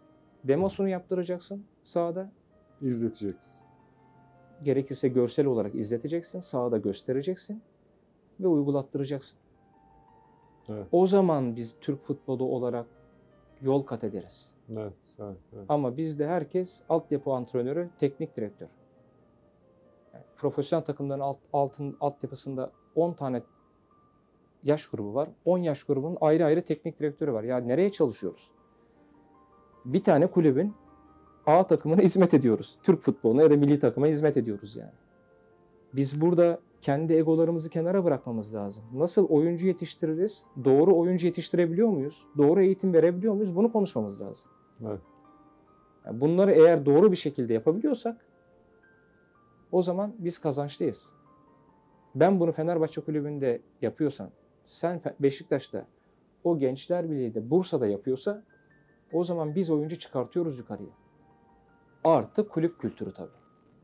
[0.44, 2.30] demosunu yaptıracaksın sahada.
[2.80, 3.65] İzleteceksin.
[4.62, 6.40] Gerekirse görsel olarak izleteceksin.
[6.40, 7.62] Sahada göstereceksin
[8.40, 9.38] ve uygulattıracaksın.
[10.68, 10.86] Evet.
[10.92, 12.86] O zaman biz Türk futbolu olarak
[13.62, 14.54] yol kat ederiz.
[14.70, 15.64] Evet, evet, evet.
[15.68, 18.68] Ama bizde herkes altyapı antrenörü, teknik direktör.
[20.14, 23.42] Yani profesyonel takımların alt, altın altyapısında 10 tane
[24.62, 25.28] yaş grubu var.
[25.44, 27.42] 10 yaş grubunun ayrı ayrı teknik direktörü var.
[27.44, 28.50] Yani nereye çalışıyoruz?
[29.84, 30.74] Bir tane kulübün
[31.47, 32.78] A takımına hizmet ediyoruz.
[32.82, 34.92] Türk futboluna ya da milli takıma hizmet ediyoruz yani.
[35.94, 38.84] Biz burada kendi egolarımızı kenara bırakmamız lazım.
[38.94, 40.44] Nasıl oyuncu yetiştiririz?
[40.64, 42.26] Doğru oyuncu yetiştirebiliyor muyuz?
[42.36, 43.57] Doğru eğitim verebiliyor muyuz?
[43.57, 44.51] Bunu konuşmamız lazım.
[44.86, 45.01] Evet.
[46.07, 48.16] Yani bunları eğer doğru bir şekilde yapabiliyorsak
[49.72, 51.12] o zaman biz kazançlıyız.
[52.14, 54.30] Ben bunu Fenerbahçe kulübünde yapıyorsam,
[54.64, 55.86] sen Beşiktaş'ta,
[56.44, 58.42] o Gençler Birliği'de, Bursa'da yapıyorsa
[59.12, 61.05] o zaman biz oyuncu çıkartıyoruz yukarıya.
[62.05, 63.30] Artı kulüp kültürü tabii.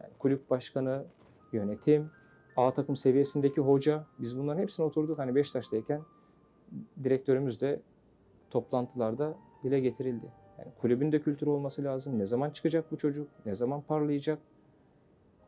[0.03, 1.05] Yani kulüp başkanı,
[1.53, 2.11] yönetim,
[2.57, 5.19] A takım seviyesindeki hoca, biz bunların hepsine oturduk.
[5.19, 6.03] Hani Beşiktaş'tayken
[7.05, 7.81] direktörümüz de
[8.51, 9.35] toplantılarda
[9.65, 10.27] dile getirildi.
[10.59, 12.19] Yani kulübün de kültürü olması lazım.
[12.19, 13.29] Ne zaman çıkacak bu çocuk?
[13.47, 14.39] Ne zaman parlayacak?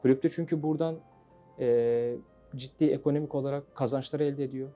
[0.03, 0.97] Kulüpte çünkü buradan
[1.59, 2.17] eee,
[2.57, 4.69] ciddi ekonomik olarak kazançlar elde ediyor.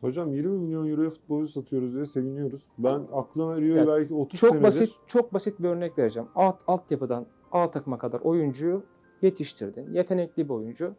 [0.00, 2.68] Hocam 20 milyon euroya futbolcu satıyoruz diye seviniyoruz.
[2.78, 4.66] Ben aklıma eriyor Ya belki 30 Çok senedir.
[4.66, 6.28] basit, çok basit bir örnek vereceğim.
[6.34, 8.82] Alt, altyapıdan A takıma kadar oyuncuyu
[9.22, 9.94] yetiştirdin.
[9.94, 10.94] Yetenekli bir oyuncu.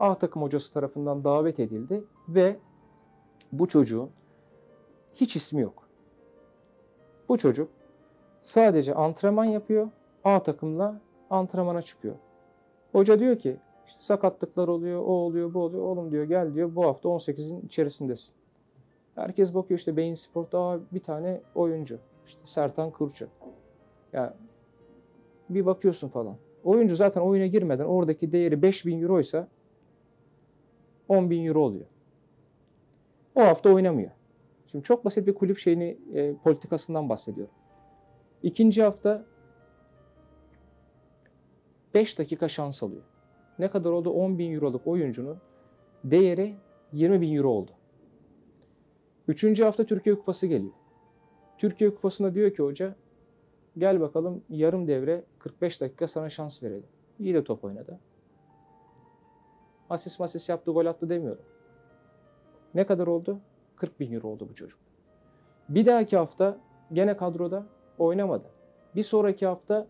[0.00, 2.56] A takım hocası tarafından davet edildi ve
[3.52, 4.10] bu çocuğun
[5.14, 5.88] hiç ismi yok.
[7.28, 7.68] Bu çocuk
[8.40, 9.88] sadece antrenman yapıyor.
[10.24, 11.00] A takımla
[11.30, 12.14] antrenmana çıkıyor.
[12.92, 15.82] Hoca diyor ki işte sakatlıklar oluyor, o oluyor, bu oluyor.
[15.82, 18.35] Oğlum diyor gel diyor bu hafta 18'in içerisindesin.
[19.16, 21.98] Herkes bakıyor işte Beyin Spor'da "Aa, bir tane oyuncu.
[22.26, 23.28] İşte Sertan Kırçı.
[24.12, 24.36] Ya
[25.50, 26.36] bir bakıyorsun falan.
[26.64, 29.48] Oyuncu zaten oyuna girmeden oradaki değeri 5000 euroysa
[31.08, 31.86] 10 bin euro oluyor.
[33.34, 34.10] O hafta oynamıyor.
[34.66, 37.54] Şimdi çok basit bir kulüp şeyini e, politikasından bahsediyorum.
[38.42, 39.24] İkinci hafta
[41.94, 43.02] 5 dakika şans alıyor.
[43.58, 44.10] Ne kadar oldu?
[44.10, 45.38] 10 bin euroluk oyuncunun
[46.04, 46.56] değeri
[46.92, 47.70] 20 bin euro oldu.
[49.28, 50.72] Üçüncü hafta Türkiye Kupası geliyor.
[51.58, 52.94] Türkiye Kupası'nda diyor ki hoca
[53.78, 56.86] gel bakalım yarım devre 45 dakika sana şans verelim.
[57.18, 58.00] İyi de top oynadı.
[59.90, 61.44] Asist masis yaptı gol attı demiyorum.
[62.74, 63.40] Ne kadar oldu?
[63.76, 64.78] 40 bin euro oldu bu çocuk.
[65.68, 66.58] Bir dahaki hafta
[66.92, 67.66] gene kadroda
[67.98, 68.50] oynamadı.
[68.94, 69.86] Bir sonraki hafta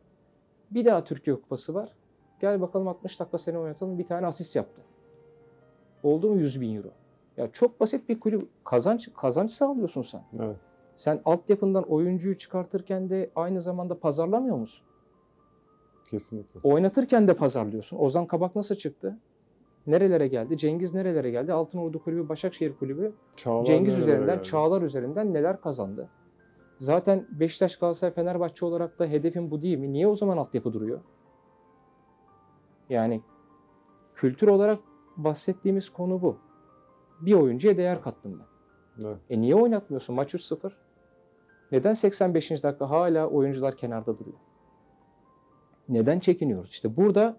[0.71, 1.93] bir daha Türkiye Kupası var.
[2.41, 3.99] Gel bakalım 60 dakika seni oynatalım.
[3.99, 4.83] Bir tane asist yaptı.
[6.03, 6.91] Oldu mu 100 bin euro?
[7.37, 8.49] Ya çok basit bir kulüp.
[8.65, 10.23] Kazanç, kazanç sağlıyorsun sen.
[10.41, 10.57] Evet.
[10.97, 14.87] Sen altyapından oyuncuyu çıkartırken de aynı zamanda pazarlamıyor musun?
[16.05, 16.61] Kesinlikle.
[16.63, 17.97] Oynatırken de pazarlıyorsun.
[17.97, 19.19] Ozan Kabak nasıl çıktı?
[19.87, 20.59] Nerelere geldi?
[20.59, 21.53] Cengiz nerelere geldi?
[21.53, 24.43] Altınordu Kulübü, Başakşehir Kulübü Çağlar Cengiz üzerinden, geldi?
[24.43, 26.09] Çağlar üzerinden neler kazandı?
[26.79, 29.93] Zaten Beşiktaş, Galatasaray, Fenerbahçe olarak da hedefin bu değil mi?
[29.93, 31.01] Niye o zaman altyapı duruyor?
[32.89, 33.23] Yani
[34.15, 34.77] kültür olarak
[35.17, 36.37] bahsettiğimiz konu bu.
[37.21, 39.07] Bir oyuncuya değer kattım ben.
[39.07, 39.19] Evet.
[39.31, 40.15] E niye oynatmıyorsun?
[40.17, 40.71] Maç 3-0.
[41.73, 42.51] Neden 85.
[42.63, 44.37] dakika hala oyuncular kenarda duruyor?
[45.89, 46.71] Neden çekiniyoruz?
[46.71, 47.37] İşte burada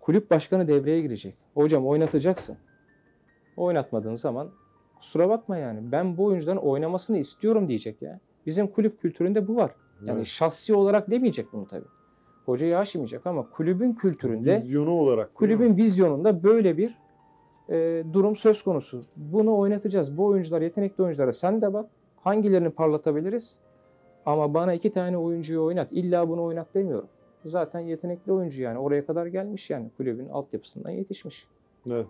[0.00, 1.36] kulüp başkanı devreye girecek.
[1.54, 2.56] Hocam oynatacaksın.
[3.56, 4.50] Oynatmadığın zaman
[4.96, 5.92] kusura bakma yani.
[5.92, 8.20] Ben bu oyuncuların oynamasını istiyorum diyecek ya.
[8.46, 9.70] Bizim kulüp kültüründe bu var.
[10.04, 10.26] Yani Evet.
[10.26, 11.86] şahsi olarak demeyecek bunu tabii.
[12.46, 15.34] Hocayı aşmayacak ama kulübün kültüründe, Vizyonu olarak.
[15.34, 16.94] kulübün vizyonunda böyle bir
[17.70, 19.00] e, durum söz konusu.
[19.16, 20.16] Bunu oynatacağız.
[20.18, 21.90] Bu oyuncular yetenekli oyunculara sen de bak.
[22.16, 23.60] Hangilerini parlatabiliriz?
[24.26, 25.88] Ama bana iki tane oyuncuyu oynat.
[25.92, 27.08] İlla bunu oynat demiyorum.
[27.44, 28.78] Zaten yetenekli oyuncu yani.
[28.78, 29.90] Oraya kadar gelmiş yani.
[29.96, 31.46] Kulübün altyapısından yetişmiş.
[31.90, 32.06] Evet.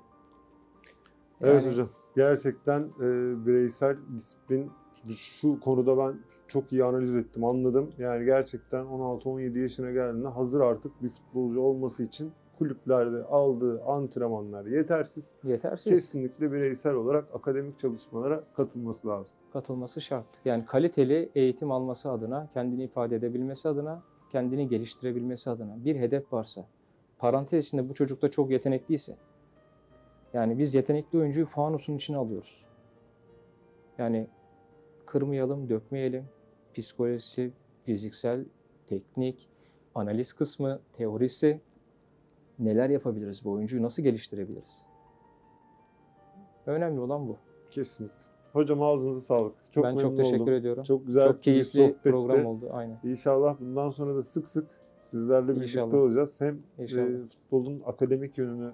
[1.41, 1.89] Evet Yani- hocam.
[2.17, 3.07] Gerçekten e,
[3.47, 4.71] bireysel disiplin
[5.17, 7.91] şu konuda ben çok iyi analiz ettim, anladım.
[7.99, 15.35] Yani gerçekten 16-17 yaşına geldiğinde hazır artık bir futbolcu olması için kulüplerde aldığı antrenmanlar yetersiz.
[15.45, 15.93] Yetersiz.
[15.93, 19.37] Kesinlikle bireysel olarak akademik çalışmalara katılması lazım.
[19.53, 20.27] katılması şart.
[20.45, 24.03] Yani kaliteli eğitim alması adına, kendini ifade edebilmesi adına,
[24.33, 26.67] kendini geliştirebilmesi adına bir hedef varsa,
[27.19, 29.17] parantez içinde bu çocukta çok yetenekliyse,
[30.33, 32.65] yani biz yetenekli oyuncuyu fanusun içine alıyoruz.
[33.99, 34.27] Yani
[35.07, 36.25] kırmayalım, dökmeyelim.
[36.75, 37.53] Psikolojisi,
[37.85, 38.45] fiziksel,
[38.87, 39.49] teknik,
[39.95, 41.61] analiz kısmı, teorisi
[42.59, 44.87] neler yapabiliriz bu oyuncuyu nasıl geliştirebiliriz?
[46.67, 47.37] Önemli olan bu.
[47.71, 48.27] Kesinlikle.
[48.53, 49.55] Hocam ağzınıza sağlık.
[49.73, 50.55] Çok ben memnun çok teşekkür oldum.
[50.55, 50.83] ediyorum.
[50.83, 52.11] Çok güzel Çok bir keyifli sohbetti.
[52.11, 52.69] program oldu.
[52.73, 52.99] Aynen.
[53.05, 54.69] İnşallah bundan sonra da sık sık
[55.03, 55.95] sizlerle birlikte İnşallah.
[55.95, 56.41] olacağız.
[56.41, 57.03] Hem İnşallah.
[57.05, 58.73] e, futbolun akademik yönünü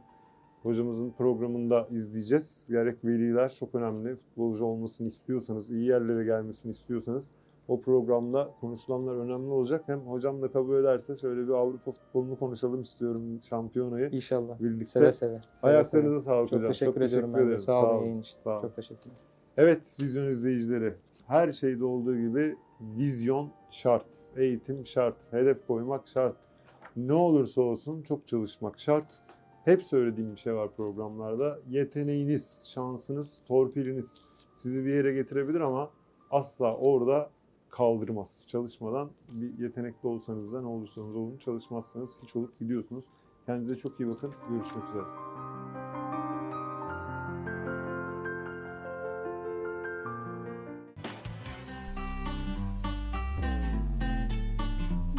[0.62, 2.66] hocamızın programında izleyeceğiz.
[2.70, 4.16] Gerek veliler çok önemli.
[4.16, 7.30] Futbolcu olmasını istiyorsanız, iyi yerlere gelmesini istiyorsanız
[7.68, 9.82] o programda konuşulanlar önemli olacak.
[9.86, 14.08] Hem hocam da kabul ederse şöyle bir Avrupa futbolunu konuşalım istiyorum şampiyonayı.
[14.12, 14.60] İnşallah.
[14.60, 14.84] Birlikte.
[14.84, 15.40] Seve seve.
[15.54, 16.34] seve Ayaklarınıza seve.
[16.34, 16.72] sağlık Çok hocam.
[16.72, 17.58] teşekkür ediyorum ben de.
[17.58, 18.22] Sağ olun.
[18.38, 18.62] Sağ olun.
[18.62, 19.16] Çok teşekkürler.
[19.56, 20.94] Evet vizyon izleyicileri.
[21.26, 24.16] Her şeyde olduğu gibi vizyon şart.
[24.36, 25.32] Eğitim şart.
[25.32, 26.36] Hedef koymak şart.
[26.96, 29.22] Ne olursa olsun çok çalışmak şart.
[29.64, 31.58] Hep söylediğim bir şey var programlarda.
[31.70, 34.20] Yeteneğiniz, şansınız, torpiliniz
[34.56, 35.90] sizi bir yere getirebilir ama
[36.30, 37.30] asla orada
[37.74, 38.46] kaldırmaz.
[38.48, 43.04] Çalışmadan bir yetenekli olsanız da ne olursanız olun çalışmazsanız hiç olup gidiyorsunuz.
[43.46, 44.34] Kendinize çok iyi bakın.
[44.50, 45.04] Görüşmek üzere.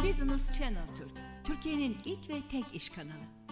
[0.08, 1.10] Business Channel Türk,
[1.44, 3.45] Türkiye'nin ilk ve tek iş kanalı.